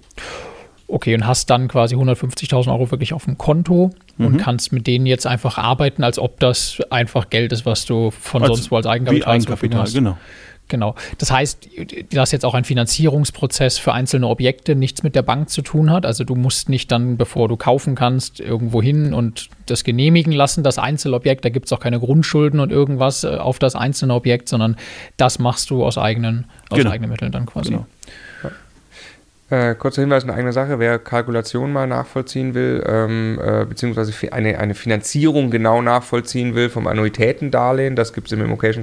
[0.89, 4.27] Okay, und hast dann quasi 150.000 Euro wirklich auf dem Konto mhm.
[4.27, 8.13] und kannst mit denen jetzt einfach arbeiten, als ob das einfach Geld ist, was du
[8.13, 9.95] von als, sonst wo als Eigenkapital, Eigenkapital hast.
[9.95, 10.17] Genau.
[10.69, 10.97] Genau.
[11.19, 11.69] Das heißt,
[12.11, 16.05] dass jetzt auch ein Finanzierungsprozess für einzelne Objekte nichts mit der Bank zu tun hat.
[16.05, 20.65] Also du musst nicht dann, bevor du kaufen kannst, irgendwo hin und das genehmigen lassen,
[20.65, 21.45] das Einzelobjekt.
[21.45, 24.77] Da gibt es auch keine Grundschulden und irgendwas äh, auf das einzelne Objekt, sondern
[25.17, 26.91] das machst du aus eigenen, aus genau.
[26.91, 27.71] eigenen Mitteln dann quasi.
[27.71, 27.87] Genau.
[29.49, 34.59] Äh, kurzer Hinweis in eigener Sache, wer Kalkulation mal nachvollziehen will, ähm, äh, beziehungsweise eine,
[34.59, 38.83] eine Finanzierung genau nachvollziehen will vom Annuitätendarlehen, das gibt es im Immocation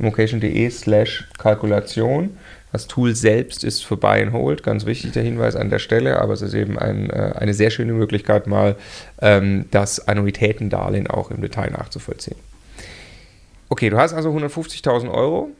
[0.00, 2.36] Immocation.de slash Kalkulation.
[2.72, 6.20] Das Tool selbst ist für Buy and Hold, ganz wichtig der Hinweis an der Stelle,
[6.20, 8.76] aber es ist eben ein, äh, eine sehr schöne Möglichkeit, mal
[9.20, 12.36] ähm, das Annuitätendarlehen auch im Detail nachzuvollziehen.
[13.68, 15.50] Okay, du hast also 150.000 Euro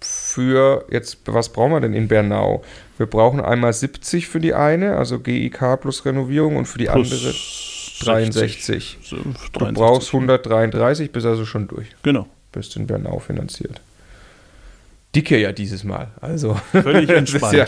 [0.00, 2.62] für, jetzt, was brauchen wir denn in Bernau?
[2.96, 7.12] Wir brauchen einmal 70 für die eine, also GIK plus Renovierung und für die plus
[7.12, 7.34] andere
[7.98, 8.64] 63.
[8.64, 8.98] 60,
[9.52, 11.88] du brauchst 133, bist also schon durch.
[12.02, 13.80] Genau bist in Bernau finanziert.
[15.14, 16.08] Dicke ja dieses Mal.
[16.20, 17.54] Also völlig entspannt.
[17.54, 17.66] ja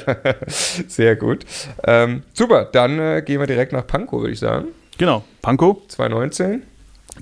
[0.89, 1.47] sehr gut.
[1.85, 4.69] Ähm, super, dann äh, gehen wir direkt nach Pankow, würde ich sagen.
[4.99, 5.79] Genau, Pankow.
[5.89, 6.63] 2019.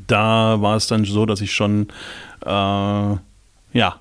[0.06, 1.88] Da war es dann so, dass ich schon,
[2.44, 4.00] äh, ja,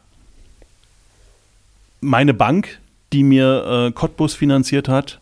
[2.01, 2.80] meine Bank,
[3.13, 5.19] die mir äh, Cottbus finanziert hat,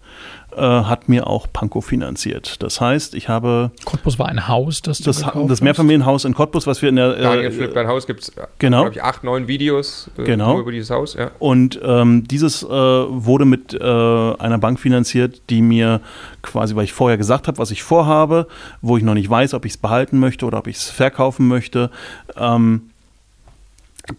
[0.58, 2.62] äh, hat mir auch Pankow finanziert.
[2.62, 3.72] Das heißt, ich habe.
[3.86, 7.18] Cottbus war ein Haus, das du Das, das Mehrfamilienhaus in Cottbus, was wir in der.
[7.18, 8.82] Äh, Daniel flippt ein Haus, gibt es, genau.
[8.82, 10.60] glaube ich, acht, neun Videos äh, genau.
[10.60, 11.16] über dieses Haus.
[11.16, 11.32] Ja.
[11.39, 16.02] Und ähm, dieses äh, wurde mit äh, einer Bank finanziert, die mir
[16.42, 18.48] quasi, weil ich vorher gesagt habe, was ich vorhabe,
[18.82, 21.48] wo ich noch nicht weiß, ob ich es behalten möchte oder ob ich es verkaufen
[21.48, 21.89] möchte.
[22.38, 22.89] Ähm,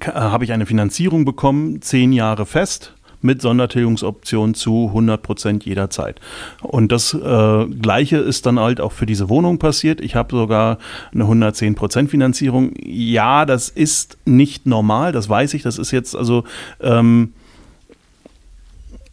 [0.02, 6.20] habe ich eine Finanzierung bekommen, zehn Jahre fest mit Sondertilgungsoption zu 100 Prozent jederzeit.
[6.62, 10.00] Und das äh, Gleiche ist dann halt auch für diese Wohnung passiert.
[10.00, 10.78] Ich habe sogar
[11.12, 12.72] eine 110 Prozent Finanzierung.
[12.84, 15.62] Ja, das ist nicht normal, das weiß ich.
[15.62, 16.44] Das ist jetzt also
[16.80, 17.32] ähm,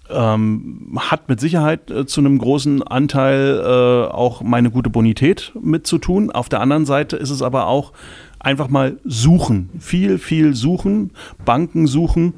[0.10, 5.88] ähm, hat mit Sicherheit äh, zu einem großen Anteil äh, auch meine gute Bonität mit
[5.88, 6.32] zu tun.
[6.32, 7.94] Auf der anderen Seite ist es aber auch
[8.40, 11.12] einfach mal suchen, viel, viel suchen,
[11.46, 12.34] Banken suchen,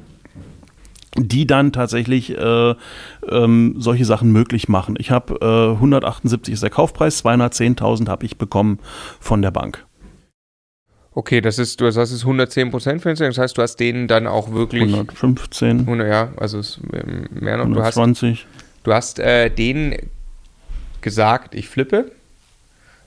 [1.16, 2.74] die dann tatsächlich äh,
[3.28, 4.96] ähm, solche Sachen möglich machen.
[4.98, 8.80] Ich habe äh, 178 ist der Kaufpreis, 210.000 habe ich bekommen
[9.20, 9.84] von der Bank.
[11.16, 14.08] Okay, das ist, du sagst, es ist 110 Prozent Finanzierung, das heißt, du hast denen
[14.08, 15.80] dann auch wirklich 115.
[15.80, 17.64] 100, ja, also es ähm, mehr noch.
[17.66, 18.46] 120.
[18.82, 19.94] Du hast, du hast äh, denen
[21.00, 22.10] gesagt, ich flippe.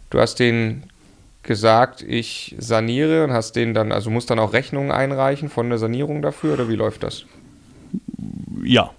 [0.09, 0.83] Du hast denen
[1.43, 5.77] gesagt, ich saniere und hast denen dann, also musst dann auch Rechnungen einreichen von der
[5.77, 7.25] Sanierung dafür oder wie läuft das?
[8.63, 8.91] Ja.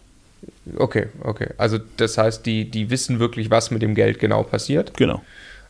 [0.77, 1.49] Okay, okay.
[1.57, 4.97] Also das heißt, die, die wissen wirklich, was mit dem Geld genau passiert.
[4.97, 5.23] Genau.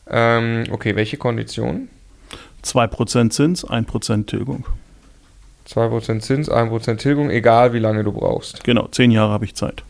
[0.09, 1.89] Ähm, okay, welche Konditionen?
[2.63, 4.65] 2% Zins, 1% Tilgung.
[5.67, 8.63] 2% Zins, 1% Tilgung, egal wie lange du brauchst.
[8.63, 9.83] Genau, 10 Jahre habe ich Zeit.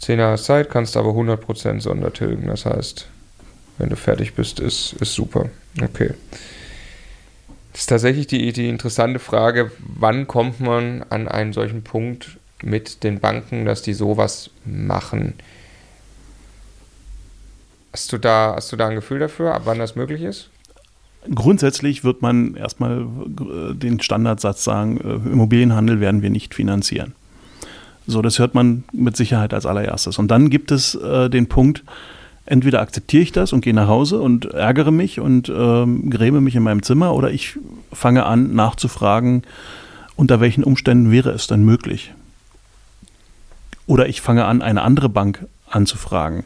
[0.00, 2.46] 10 Jahre Zeit, kannst aber 100% Sondertilgen.
[2.46, 3.06] Das heißt,
[3.78, 5.50] wenn du fertig bist, ist, ist super.
[5.80, 6.14] Okay.
[7.74, 13.02] Das ist tatsächlich die, die interessante Frage, wann kommt man an einen solchen Punkt mit
[13.02, 15.34] den Banken, dass die sowas machen?
[17.92, 20.50] Hast du da, hast du da ein Gefühl dafür, ab wann das möglich ist?
[21.34, 27.16] Grundsätzlich wird man erstmal äh, den Standardsatz sagen, äh, Immobilienhandel werden wir nicht finanzieren.
[28.06, 30.18] So, das hört man mit Sicherheit als allererstes.
[30.18, 31.82] Und dann gibt es äh, den Punkt,
[32.46, 36.54] entweder akzeptiere ich das und gehe nach Hause und ärgere mich und ähm, gräme mich
[36.56, 37.58] in meinem Zimmer oder ich
[37.92, 39.42] fange an nachzufragen,
[40.16, 42.12] unter welchen Umständen wäre es denn möglich.
[43.86, 46.44] Oder ich fange an, eine andere Bank anzufragen.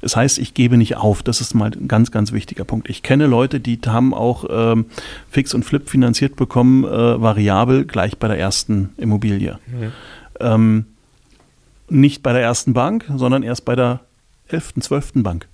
[0.00, 1.22] Das heißt, ich gebe nicht auf.
[1.22, 2.88] Das ist mal ein ganz, ganz wichtiger Punkt.
[2.88, 4.86] Ich kenne Leute, die haben auch ähm,
[5.30, 9.58] Fix und Flip finanziert bekommen, äh, variabel gleich bei der ersten Immobilie.
[9.66, 9.92] Mhm.
[10.40, 10.84] Ähm,
[11.88, 14.00] nicht bei der ersten Bank, sondern erst bei der
[14.52, 15.12] 11., 12.
[15.16, 15.48] Bank.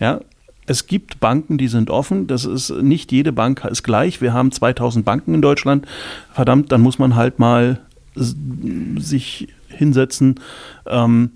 [0.00, 0.20] Ja,
[0.66, 2.26] es gibt Banken, die sind offen.
[2.26, 4.20] Das ist nicht jede Bank ist gleich.
[4.20, 5.86] Wir haben 2000 Banken in Deutschland.
[6.32, 7.80] Verdammt, dann muss man halt mal
[8.14, 10.40] sich hinsetzen.
[10.86, 11.30] Ähm,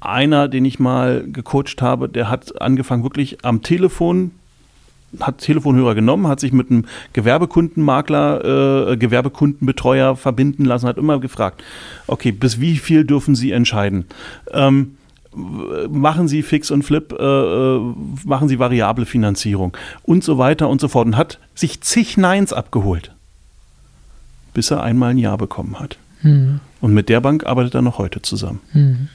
[0.00, 4.32] einer, den ich mal gecoacht habe, der hat angefangen wirklich am Telefon
[5.18, 11.64] hat Telefonhörer genommen, hat sich mit einem Gewerbekundenmakler, äh, Gewerbekundenbetreuer verbinden lassen, hat immer gefragt,
[12.06, 14.04] okay, bis wie viel dürfen Sie entscheiden?
[14.52, 14.96] Ähm,
[15.34, 20.80] machen Sie Fix und Flip, äh, äh, machen Sie variable Finanzierung und so weiter und
[20.80, 23.12] so fort und hat sich zig Neins abgeholt,
[24.54, 25.98] bis er einmal ein Ja bekommen hat.
[26.22, 26.60] Mhm.
[26.80, 28.60] Und mit der Bank arbeitet er noch heute zusammen.
[28.72, 29.08] Mhm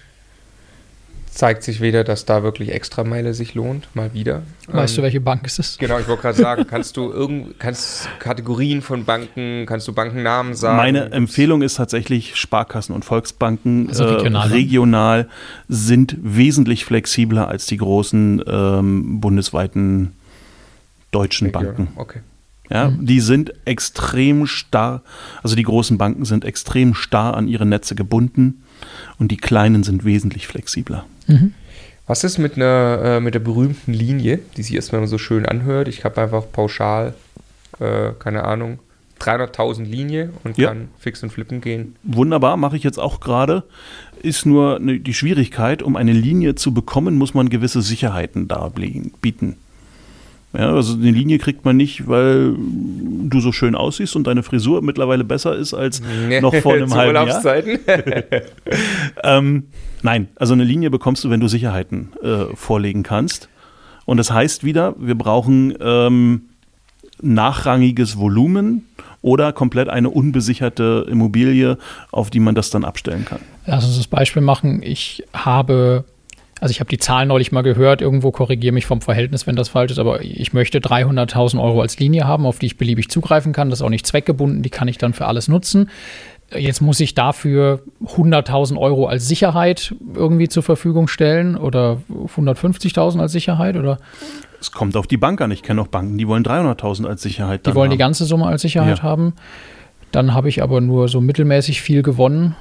[1.35, 4.43] zeigt sich wieder, dass da wirklich Extrameile sich lohnt, mal wieder.
[4.67, 5.77] Weißt ähm, du, welche Bank ist es?
[5.77, 10.55] Genau, ich wollte gerade sagen, kannst du irgend, kannst Kategorien von Banken, kannst du Bankennamen
[10.55, 10.77] sagen?
[10.77, 15.29] Meine Empfehlung ist tatsächlich Sparkassen und Volksbanken also regional, äh, regional
[15.67, 20.13] sind wesentlich flexibler als die großen ähm, bundesweiten
[21.11, 21.63] deutschen Region.
[21.75, 21.87] Banken.
[21.97, 22.19] Okay.
[22.69, 23.05] Ja, mhm.
[23.05, 25.03] die sind extrem starr,
[25.43, 28.63] also die großen Banken sind extrem starr an ihre Netze gebunden
[29.19, 31.05] und die kleinen sind wesentlich flexibler.
[31.27, 31.53] Mhm.
[32.07, 35.87] Was ist mit, einer, äh, mit der berühmten Linie, die sich erstmal so schön anhört?
[35.87, 37.15] Ich habe einfach pauschal,
[37.79, 38.79] äh, keine Ahnung,
[39.19, 40.69] 300.000 Linie und ja.
[40.69, 41.95] kann fix und flippen gehen.
[42.03, 43.63] Wunderbar, mache ich jetzt auch gerade.
[44.21, 49.55] Ist nur ne, die Schwierigkeit, um eine Linie zu bekommen, muss man gewisse Sicherheiten darbieten.
[50.57, 54.81] Ja, also eine Linie kriegt man nicht, weil du so schön aussiehst und deine Frisur
[54.81, 56.01] mittlerweile besser ist als
[56.41, 57.43] noch vor einem halben Jahr.
[59.23, 59.63] ähm,
[60.01, 63.49] nein, also eine Linie bekommst du, wenn du Sicherheiten äh, vorlegen kannst.
[64.05, 66.43] Und das heißt wieder, wir brauchen ähm,
[67.21, 68.85] nachrangiges Volumen
[69.21, 71.77] oder komplett eine unbesicherte Immobilie,
[72.11, 73.39] auf die man das dann abstellen kann.
[73.65, 74.83] Lass uns das Beispiel machen.
[74.83, 76.05] Ich habe
[76.61, 79.69] also ich habe die Zahlen neulich mal gehört, irgendwo korrigiere mich vom Verhältnis, wenn das
[79.69, 83.51] falsch ist, aber ich möchte 300.000 Euro als Linie haben, auf die ich beliebig zugreifen
[83.51, 83.69] kann.
[83.69, 85.89] Das ist auch nicht zweckgebunden, die kann ich dann für alles nutzen.
[86.55, 93.31] Jetzt muss ich dafür 100.000 Euro als Sicherheit irgendwie zur Verfügung stellen oder 150.000 als
[93.31, 93.97] Sicherheit oder?
[94.61, 95.51] Es kommt auf die Bank an.
[95.51, 97.65] Ich kenne auch Banken, die wollen 300.000 als Sicherheit.
[97.65, 97.91] Die wollen haben.
[97.91, 99.03] die ganze Summe als Sicherheit ja.
[99.03, 99.33] haben.
[100.11, 102.55] Dann habe ich aber nur so mittelmäßig viel gewonnen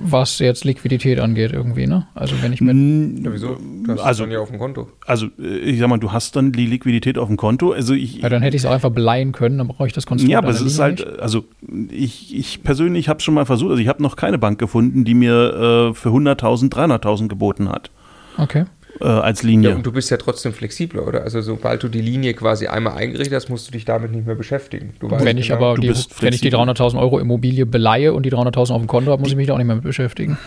[0.00, 2.06] was jetzt Liquidität angeht irgendwie, ne?
[2.14, 3.24] Also wenn ich mit...
[3.24, 3.56] Ja, wieso?
[3.84, 4.88] Du hast also, dann ja auf dem Konto.
[5.06, 7.72] Also ich sag mal, du hast dann die Liquidität auf dem Konto.
[7.72, 10.06] Also ich, ja, dann hätte ich es auch einfach beleihen können, dann brauche ich das
[10.06, 11.20] Konstrukt Ja, aber es ist halt, nicht.
[11.20, 11.44] also
[11.90, 15.04] ich, ich persönlich habe es schon mal versucht, also ich habe noch keine Bank gefunden,
[15.04, 17.90] die mir äh, für 100.000, 300.000 geboten hat.
[18.36, 18.64] Okay
[19.00, 19.70] äh, als Linie.
[19.70, 21.22] Ja, und du bist ja trotzdem flexibler, oder?
[21.22, 24.34] Also sobald du die Linie quasi einmal eingerichtet hast, musst du dich damit nicht mehr
[24.34, 24.94] beschäftigen.
[25.00, 28.32] Du wenn ich genau, aber die, wenn ich die 300.000 Euro Immobilie beleihe und die
[28.32, 30.38] 300.000 auf dem Konto habe, muss ich mich da auch nicht mehr mit beschäftigen.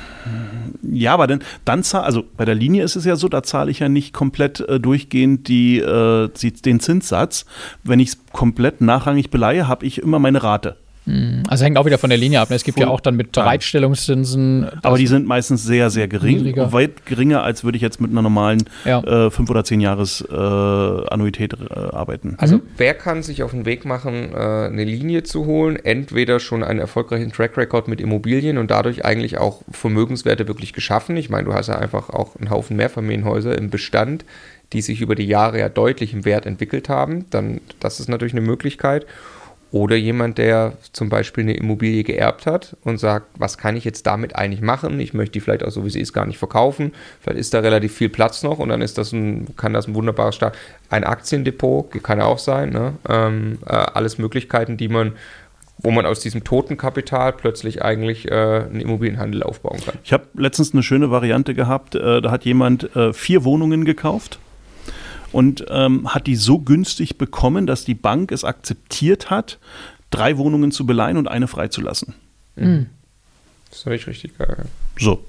[0.81, 3.71] Ja, aber dann, dann zahl, also bei der Linie ist es ja so, da zahle
[3.71, 6.29] ich ja nicht komplett äh, durchgehend die, äh,
[6.65, 7.45] den Zinssatz.
[7.83, 10.77] Wenn ich es komplett nachrangig beleihe, habe ich immer meine Rate.
[11.05, 12.49] Hm, also hängt auch wieder von der Linie ab.
[12.49, 12.55] Ne?
[12.55, 14.67] Es gibt Full, ja auch dann mit Bereitstellungszinsen.
[14.81, 16.37] Aber die sind meistens sehr, sehr gering.
[16.37, 16.71] Niedriger.
[16.71, 19.27] Weit geringer, als würde ich jetzt mit einer normalen ja.
[19.27, 22.35] äh, 5 oder 10 Jahres äh, Annuität äh, arbeiten.
[22.37, 22.61] Also mhm.
[22.77, 25.75] wer kann sich auf den Weg machen, äh, eine Linie zu holen?
[25.75, 31.17] Entweder schon einen erfolgreichen Track Record mit Immobilien und dadurch eigentlich auch Vermögenswerte wirklich geschaffen.
[31.17, 34.23] Ich meine, du hast ja einfach auch einen Haufen Mehrfamilienhäuser im Bestand,
[34.71, 37.25] die sich über die Jahre ja deutlich im Wert entwickelt haben.
[37.29, 39.05] Dann, das ist natürlich eine Möglichkeit.
[39.73, 44.05] Oder jemand, der zum Beispiel eine Immobilie geerbt hat und sagt, was kann ich jetzt
[44.05, 44.99] damit eigentlich machen?
[44.99, 46.93] Ich möchte die vielleicht auch so wie sie ist gar nicht verkaufen.
[47.21, 49.95] Vielleicht ist da relativ viel Platz noch und dann ist das ein, kann das ein
[49.95, 50.55] wunderbares Start.
[50.91, 52.69] Ein Aktiendepot kann ja auch sein.
[52.69, 52.93] Ne?
[53.09, 55.13] Ähm, äh, alles Möglichkeiten, die man
[55.79, 59.95] wo man aus diesem toten Kapital plötzlich eigentlich äh, einen Immobilienhandel aufbauen kann.
[60.03, 61.95] Ich habe letztens eine schöne Variante gehabt.
[61.95, 64.37] Äh, da hat jemand äh, vier Wohnungen gekauft
[65.33, 69.59] und ähm, hat die so günstig bekommen, dass die Bank es akzeptiert hat,
[70.11, 72.13] drei Wohnungen zu beleihen und eine freizulassen.
[72.55, 72.85] Mhm.
[73.69, 74.65] Das ist natürlich richtig geil.
[74.97, 75.25] So.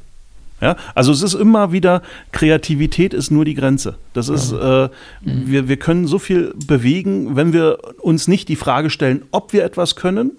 [0.60, 3.96] Ja, also es ist immer wieder, Kreativität ist nur die Grenze.
[4.12, 4.88] Das ist, äh,
[5.22, 5.50] mhm.
[5.50, 9.64] wir, wir können so viel bewegen, wenn wir uns nicht die Frage stellen, ob wir
[9.64, 10.32] etwas können,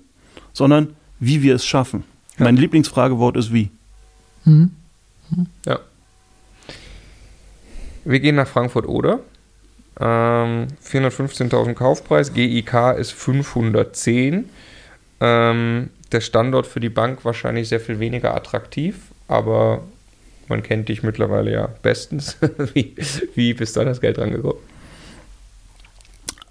[0.53, 2.05] sondern wie wir es schaffen.
[2.37, 2.45] Ja.
[2.45, 3.71] Mein Lieblingsfragewort ist wie.
[4.45, 4.71] Mhm.
[5.65, 5.79] Ja.
[8.05, 9.19] Wir gehen nach Frankfurt oder?
[9.99, 14.49] Ähm, 415.000 Kaufpreis, GIK ist 510.
[15.21, 18.95] Ähm, der Standort für die Bank wahrscheinlich sehr viel weniger attraktiv,
[19.27, 19.81] aber
[20.47, 22.37] man kennt dich mittlerweile ja bestens.
[22.73, 22.95] wie,
[23.33, 24.61] wie bist du an das Geld rangekommen?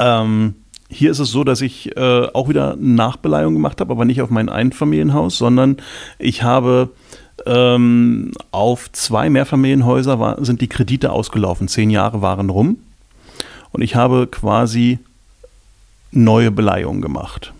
[0.00, 0.54] Ähm,
[0.88, 4.30] hier ist es so, dass ich äh, auch wieder Nachbeleihung gemacht habe, aber nicht auf
[4.30, 5.76] mein Einfamilienhaus, sondern
[6.18, 6.90] ich habe
[7.46, 11.68] ähm, auf zwei Mehrfamilienhäuser war, sind die Kredite ausgelaufen.
[11.68, 12.78] Zehn Jahre waren rum.
[13.75, 15.01] Und ich habe quasi
[16.13, 17.53] neue Beleihungen gemacht.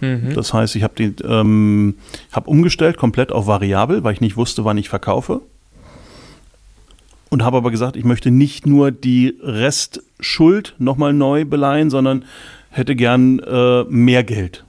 [0.00, 0.34] Mhm.
[0.34, 1.94] Das heißt, ich habe ähm,
[2.32, 5.40] hab umgestellt komplett auf variabel, weil ich nicht wusste, wann ich verkaufe.
[7.30, 12.24] Und habe aber gesagt, ich möchte nicht nur die Restschuld nochmal neu beleihen, sondern
[12.70, 14.64] hätte gern äh, mehr Geld.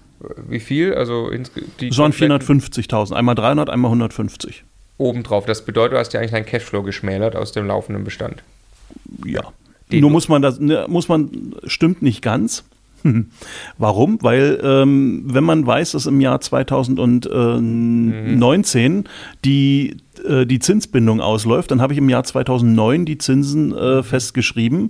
[0.47, 0.93] Wie viel?
[0.93, 1.31] Also
[1.79, 3.13] die waren 450.000.
[3.13, 4.63] Einmal 300, einmal 150.
[4.99, 5.47] Obendrauf.
[5.47, 8.43] Das bedeutet, du hast ja eigentlich deinen Cashflow geschmälert aus dem laufenden Bestand.
[9.25, 9.51] Ja.
[9.93, 12.63] Den Nur muss man das, ne, muss man, stimmt nicht ganz.
[13.77, 14.17] Warum?
[14.21, 19.03] Weil ähm, wenn man weiß, dass im Jahr 2019 mhm.
[19.43, 24.89] die, äh, die Zinsbindung ausläuft, dann habe ich im Jahr 2009 die Zinsen äh, festgeschrieben.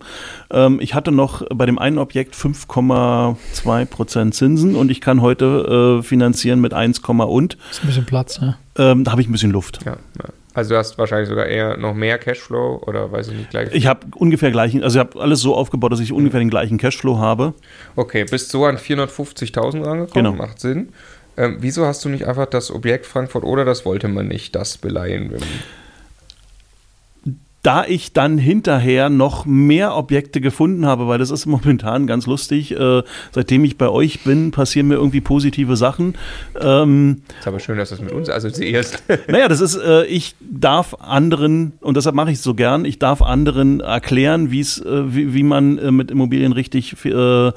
[0.52, 6.00] Ähm, ich hatte noch bei dem einen Objekt 5,2 Prozent Zinsen und ich kann heute
[6.00, 7.58] äh, finanzieren mit 1, und.
[7.70, 8.56] Das ist ein bisschen Platz, ne?
[8.78, 9.80] Ähm, da habe ich ein bisschen Luft.
[9.86, 10.30] Ja, ja.
[10.54, 13.70] Also du hast wahrscheinlich sogar eher noch mehr Cashflow oder weiß ich nicht gleich.
[13.74, 16.18] Ich habe ungefähr gleichen, also ich habe alles so aufgebaut, dass ich mhm.
[16.18, 17.54] ungefähr den gleichen Cashflow habe.
[17.96, 20.32] Okay, bist so an 450.000 rangekommen, genau.
[20.32, 20.90] macht Sinn.
[21.36, 24.78] Ähm, wieso hast du nicht einfach das Objekt Frankfurt oder das wollte man nicht, das
[24.78, 25.34] beleihen?
[27.64, 32.72] Da ich dann hinterher noch mehr Objekte gefunden habe, weil das ist momentan ganz lustig,
[32.78, 36.16] äh, seitdem ich bei euch bin, passieren mir irgendwie positive Sachen.
[36.60, 39.04] Ähm, ist aber schön, dass du es mit uns assoziierst.
[39.28, 43.00] naja, das ist, äh, ich darf anderen, und deshalb mache ich es so gern, ich
[43.00, 47.52] darf anderen erklären, wie's, äh, wie, wie man äh, mit Immobilien richtig äh,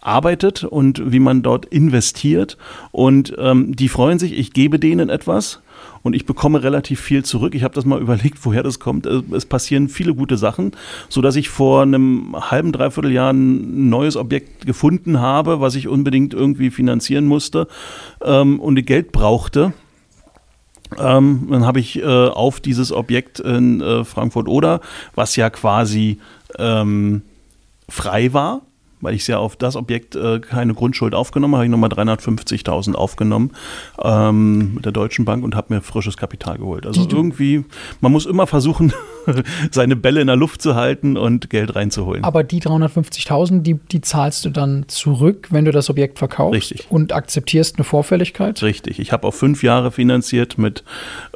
[0.00, 2.56] arbeitet und wie man dort investiert.
[2.92, 5.60] Und ähm, die freuen sich, ich gebe denen etwas
[6.02, 7.54] und ich bekomme relativ viel zurück.
[7.54, 9.06] Ich habe das mal überlegt, woher das kommt.
[9.06, 10.72] Äh, es passieren viele gute Sachen,
[11.08, 15.88] so dass ich vor einem halben, dreiviertel Jahr ein neues Objekt gefunden habe, was ich
[15.88, 17.68] unbedingt irgendwie finanzieren musste
[18.22, 19.72] ähm, und Geld brauchte.
[20.98, 24.80] Ähm, dann habe ich äh, auf dieses Objekt in äh, Frankfurt-Oder,
[25.14, 26.18] was ja quasi
[26.58, 27.22] ähm,
[27.88, 28.62] frei war,
[29.00, 32.94] weil ich ja auf das Objekt äh, keine Grundschuld aufgenommen habe, habe ich nochmal 350.000
[32.94, 33.52] aufgenommen
[34.02, 36.86] ähm, mit der Deutschen Bank und habe mir frisches Kapital geholt.
[36.86, 37.64] Also Die irgendwie,
[38.00, 38.92] man muss immer versuchen,
[39.70, 42.24] seine Bälle in der Luft zu halten und Geld reinzuholen.
[42.24, 46.54] Aber die 350.000, die, die zahlst du dann zurück, wenn du das Objekt verkaufst?
[46.54, 46.86] Richtig.
[46.90, 48.62] Und akzeptierst eine Vorfälligkeit?
[48.62, 48.98] Richtig.
[48.98, 50.84] Ich habe auf fünf Jahre finanziert mit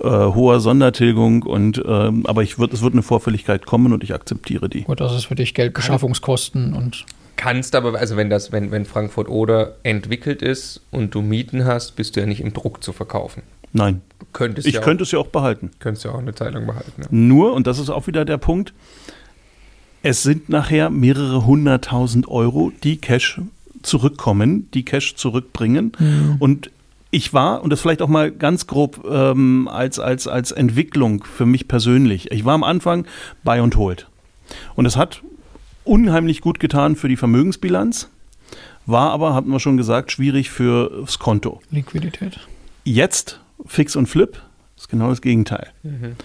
[0.00, 4.14] äh, hoher Sondertilgung und ähm, aber ich wird, es wird eine Vorfälligkeit kommen und ich
[4.14, 4.82] akzeptiere die.
[4.82, 7.04] Gut, das ist für dich Geldbeschaffungskosten und
[7.36, 11.96] kannst aber, also wenn das, wenn, wenn Frankfurt Oder entwickelt ist und du Mieten hast,
[11.96, 13.42] bist du ja nicht im Druck zu verkaufen.
[13.72, 14.02] Nein.
[14.20, 15.70] Du könntest ich ja könnte auch, es ja auch behalten.
[15.80, 17.02] Könntest ja auch eine Zeit lang behalten.
[17.02, 17.08] Ja.
[17.10, 18.72] Nur, und das ist auch wieder der Punkt,
[20.02, 23.40] es sind nachher mehrere hunderttausend Euro, die Cash
[23.82, 25.92] zurückkommen, die Cash zurückbringen.
[25.98, 26.36] Mhm.
[26.38, 26.70] Und
[27.10, 31.46] ich war, und das vielleicht auch mal ganz grob ähm, als, als, als Entwicklung für
[31.46, 33.06] mich persönlich, ich war am Anfang
[33.44, 34.08] bei und holt.
[34.74, 35.22] Und es hat
[35.84, 38.08] unheimlich gut getan für die Vermögensbilanz,
[38.86, 41.62] war aber, hatten wir schon gesagt, schwierig fürs Konto.
[41.70, 42.40] Liquidität.
[42.84, 44.40] Jetzt, Fix und Flip,
[44.76, 45.68] ist genau das Gegenteil.
[45.82, 46.16] Mhm.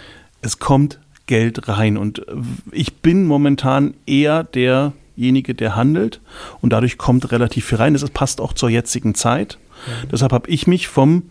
[0.41, 2.25] Es kommt Geld rein und
[2.71, 6.21] ich bin momentan eher derjenige, der handelt
[6.61, 7.93] und dadurch kommt relativ viel rein.
[7.93, 9.57] Das passt auch zur jetzigen Zeit.
[9.85, 10.09] Mhm.
[10.11, 11.23] Deshalb habe ich mich vom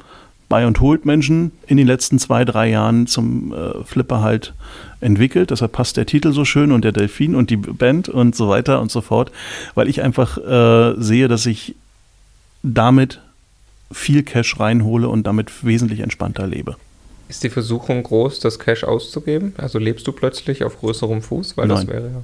[0.48, 4.54] Buy and Hold Menschen in den letzten zwei, drei Jahren zum äh, Flipper halt
[5.00, 5.50] entwickelt.
[5.50, 8.80] Deshalb passt der Titel so schön und der Delfin und die Band und so weiter
[8.80, 9.30] und so fort,
[9.74, 11.74] weil ich einfach äh, sehe, dass ich
[12.62, 13.20] damit
[13.92, 16.76] viel Cash reinhole und damit wesentlich entspannter lebe.
[17.28, 19.52] Ist die Versuchung groß, das Cash auszugeben?
[19.58, 21.56] Also lebst du plötzlich auf größerem Fuß?
[21.56, 21.76] Weil Nein.
[21.76, 22.22] das wäre ja.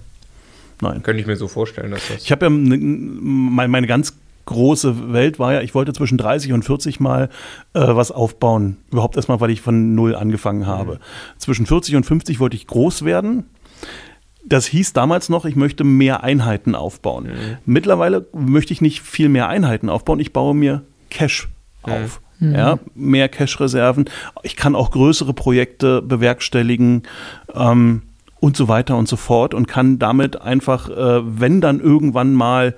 [0.80, 1.02] Nein.
[1.02, 2.24] Könnte ich mir so vorstellen, dass das.
[2.24, 4.14] Ich habe ja meine, meine ganz
[4.46, 7.28] große Welt war ja, ich wollte zwischen 30 und 40 Mal
[7.72, 8.78] äh, was aufbauen.
[8.90, 10.94] Überhaupt erstmal, weil ich von null angefangen habe.
[10.94, 11.38] Mhm.
[11.38, 13.44] Zwischen 40 und 50 wollte ich groß werden.
[14.44, 17.24] Das hieß damals noch, ich möchte mehr Einheiten aufbauen.
[17.24, 17.56] Mhm.
[17.64, 21.48] Mittlerweile möchte ich nicht viel mehr Einheiten aufbauen, ich baue mir Cash
[21.86, 21.92] mhm.
[21.92, 22.20] auf.
[22.40, 22.54] Mhm.
[22.54, 24.10] Ja, mehr Cash-Reserven.
[24.42, 27.04] Ich kann auch größere Projekte bewerkstelligen.
[27.54, 28.02] Ähm,
[28.44, 32.74] und so weiter und so fort und kann damit einfach, äh, wenn dann irgendwann mal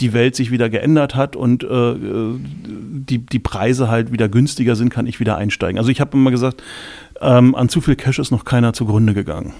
[0.00, 4.90] die Welt sich wieder geändert hat und äh, die, die Preise halt wieder günstiger sind,
[4.90, 5.78] kann ich wieder einsteigen.
[5.78, 6.62] Also ich habe immer gesagt,
[7.20, 9.52] ähm, an zu viel Cash ist noch keiner zugrunde gegangen.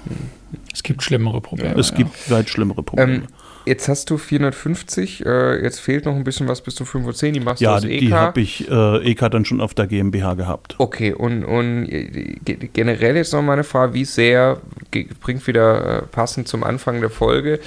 [0.72, 1.78] Es gibt schlimmere Probleme.
[1.78, 1.96] Es ja.
[1.96, 3.14] gibt weit schlimmere Probleme.
[3.14, 3.22] Ähm,
[3.66, 7.40] jetzt hast du 450, äh, jetzt fehlt noch ein bisschen was bis zu 510, die
[7.40, 7.92] machst ja, du aus EK.
[7.92, 10.74] Ja, die habe ich äh, EK dann schon auf der GmbH gehabt.
[10.78, 11.86] Okay, und, und
[12.72, 14.60] generell jetzt noch mal eine Frage, wie sehr,
[15.20, 17.60] bringt wieder äh, passend zum Anfang der Folge,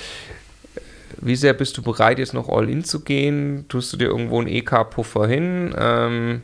[1.26, 3.66] wie sehr bist du bereit, jetzt noch all in zu gehen?
[3.68, 5.74] Tust du dir irgendwo einen EK-Puffer hin?
[5.78, 6.42] Ähm,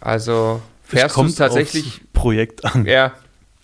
[0.00, 2.00] also fährst du es tatsächlich.
[2.12, 2.86] Projekt an.
[2.86, 3.12] Ja.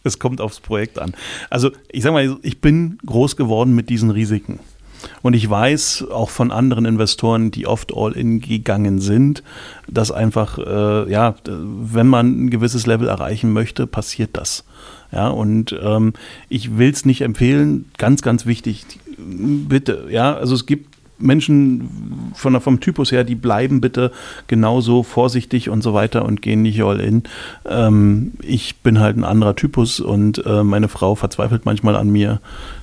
[0.05, 1.15] es kommt aufs Projekt an.
[1.51, 4.61] Also ich sag mal, ich bin groß geworden mit diesen Risiken.
[5.23, 9.43] Und ich weiß auch von anderen Investoren, die oft all-in gegangen sind,
[9.87, 14.65] dass einfach, äh, ja, wenn man ein gewisses Level erreichen möchte, passiert das.
[15.11, 16.13] Ja, und ähm,
[16.49, 18.85] ich will es nicht empfehlen, ganz, ganz wichtig,
[19.17, 24.13] bitte, ja, also es gibt Menschen von, vom Typus her, die bleiben bitte
[24.47, 27.25] genauso vorsichtig und so weiter und gehen nicht all in.
[27.67, 32.41] Ähm, ich bin halt ein anderer Typus und äh, meine Frau verzweifelt manchmal an mir.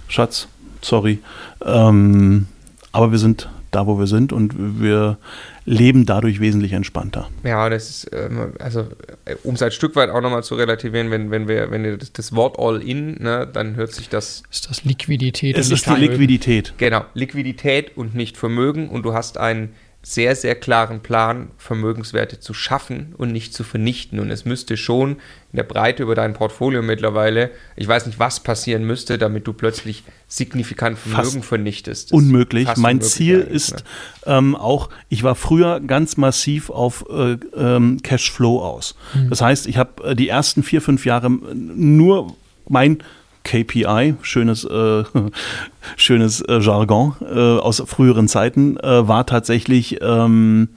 [0.07, 0.47] Schatz,
[0.81, 1.19] sorry.
[1.63, 2.47] Ähm,
[2.91, 5.17] aber wir sind da, wo wir sind und wir
[5.65, 7.29] leben dadurch wesentlich entspannter.
[7.43, 8.87] Ja, das ist, ähm, also
[9.25, 11.97] äh, um es ein Stück weit auch nochmal zu relativieren, wenn, wenn wir, wenn ihr
[11.97, 14.43] das, das Wort All-In, ne, dann hört sich das.
[14.51, 15.57] Ist das Liquidität?
[15.57, 16.73] Es ist die Liquidität.
[16.77, 19.73] Genau, Liquidität und nicht Vermögen und du hast einen
[20.07, 24.19] sehr, sehr klaren Plan, Vermögenswerte zu schaffen und nicht zu vernichten.
[24.19, 25.13] Und es müsste schon
[25.51, 29.53] in der Breite über dein Portfolio mittlerweile, ich weiß nicht, was passieren müsste, damit du
[29.53, 32.13] plötzlich signifikant Vermögen fast vernichtest.
[32.13, 32.69] unmöglich.
[32.77, 33.81] Mein Ziel ist ne?
[34.27, 38.95] ähm, auch, ich war früher ganz massiv auf äh, ähm, Cashflow aus.
[39.15, 39.31] Mhm.
[39.31, 42.35] Das heißt, ich habe äh, die ersten vier, fünf Jahre nur
[42.69, 42.99] mein
[43.45, 45.03] KPI, schönes, äh,
[45.95, 50.67] schönes äh, Jargon äh, aus früheren Zeiten, äh, war tatsächlich ähm,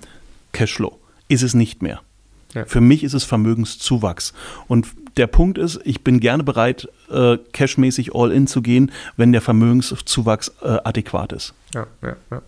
[0.52, 0.96] Cashflow.
[1.26, 2.00] Ist es nicht mehr.
[2.54, 2.64] Ja.
[2.64, 4.32] Für mich ist es Vermögenszuwachs.
[4.68, 9.32] Und der Punkt ist, ich bin gerne bereit, äh, cashmäßig all in zu gehen, wenn
[9.32, 11.54] der Vermögenszuwachs äh, adäquat ist.
[11.74, 12.42] Ja, ja, ja.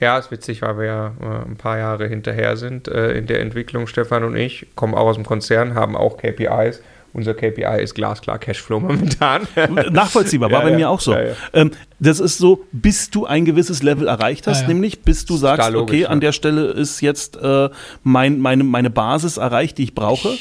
[0.00, 3.40] Ja, ist witzig, weil wir ja äh, ein paar Jahre hinterher sind äh, in der
[3.40, 3.86] Entwicklung.
[3.86, 6.82] Stefan und ich kommen auch aus dem Konzern, haben auch KPIs
[7.14, 9.46] unser KPI ist glasklar Cashflow momentan.
[9.90, 11.14] Nachvollziehbar, war ja, bei mir auch so.
[11.14, 15.36] Ja, ähm, das ist so, bis du ein gewisses Level erreicht hast, nämlich bis du
[15.36, 17.70] sagst, logisch, okay, an der Stelle ist jetzt äh,
[18.02, 20.36] mein, meine, meine Basis erreicht, die ich brauche.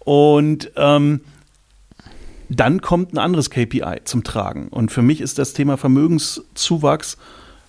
[0.00, 1.22] Und ähm,
[2.50, 4.68] dann kommt ein anderes KPI zum Tragen.
[4.68, 7.16] Und für mich ist das Thema Vermögenszuwachs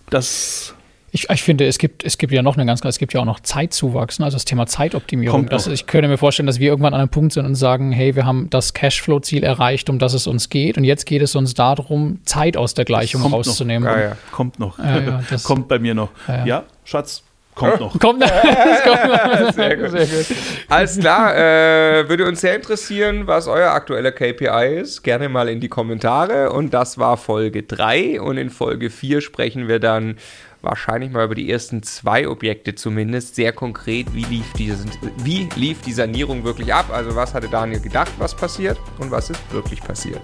[0.09, 0.75] das
[1.15, 3.25] ich, ich, finde, es gibt, es gibt ja noch eine ganz, es gibt ja auch
[3.25, 4.25] noch Zeitzuwachs, ne?
[4.25, 5.45] also das Thema Zeitoptimierung.
[5.45, 8.15] Das, ich könnte mir vorstellen, dass wir irgendwann an einem Punkt sind und sagen, hey,
[8.15, 10.75] wir haben das Cashflow-Ziel erreicht, um das es uns geht.
[10.75, 13.87] Und jetzt geht es uns darum, Zeit aus der Gleichung rauszunehmen.
[13.87, 13.95] Noch.
[13.95, 14.17] Ja, ja.
[14.31, 14.79] Kommt noch.
[14.79, 16.09] Ja, kommt bei mir noch.
[16.45, 17.21] Ja, Schatz,
[17.55, 17.99] Kommt noch.
[17.99, 18.27] Kommt noch.
[19.53, 19.91] sehr, gut.
[19.91, 20.25] sehr gut.
[20.69, 21.35] Alles klar.
[21.35, 25.03] Äh, würde uns sehr interessieren, was euer aktueller KPI ist.
[25.03, 26.51] Gerne mal in die Kommentare.
[26.51, 28.21] Und das war Folge 3.
[28.21, 30.17] Und in Folge 4 sprechen wir dann
[30.63, 34.73] wahrscheinlich mal über die ersten zwei Objekte zumindest sehr konkret, wie lief, die,
[35.17, 36.89] wie lief die Sanierung wirklich ab?
[36.91, 40.21] Also was hatte Daniel gedacht, was passiert und was ist wirklich passiert?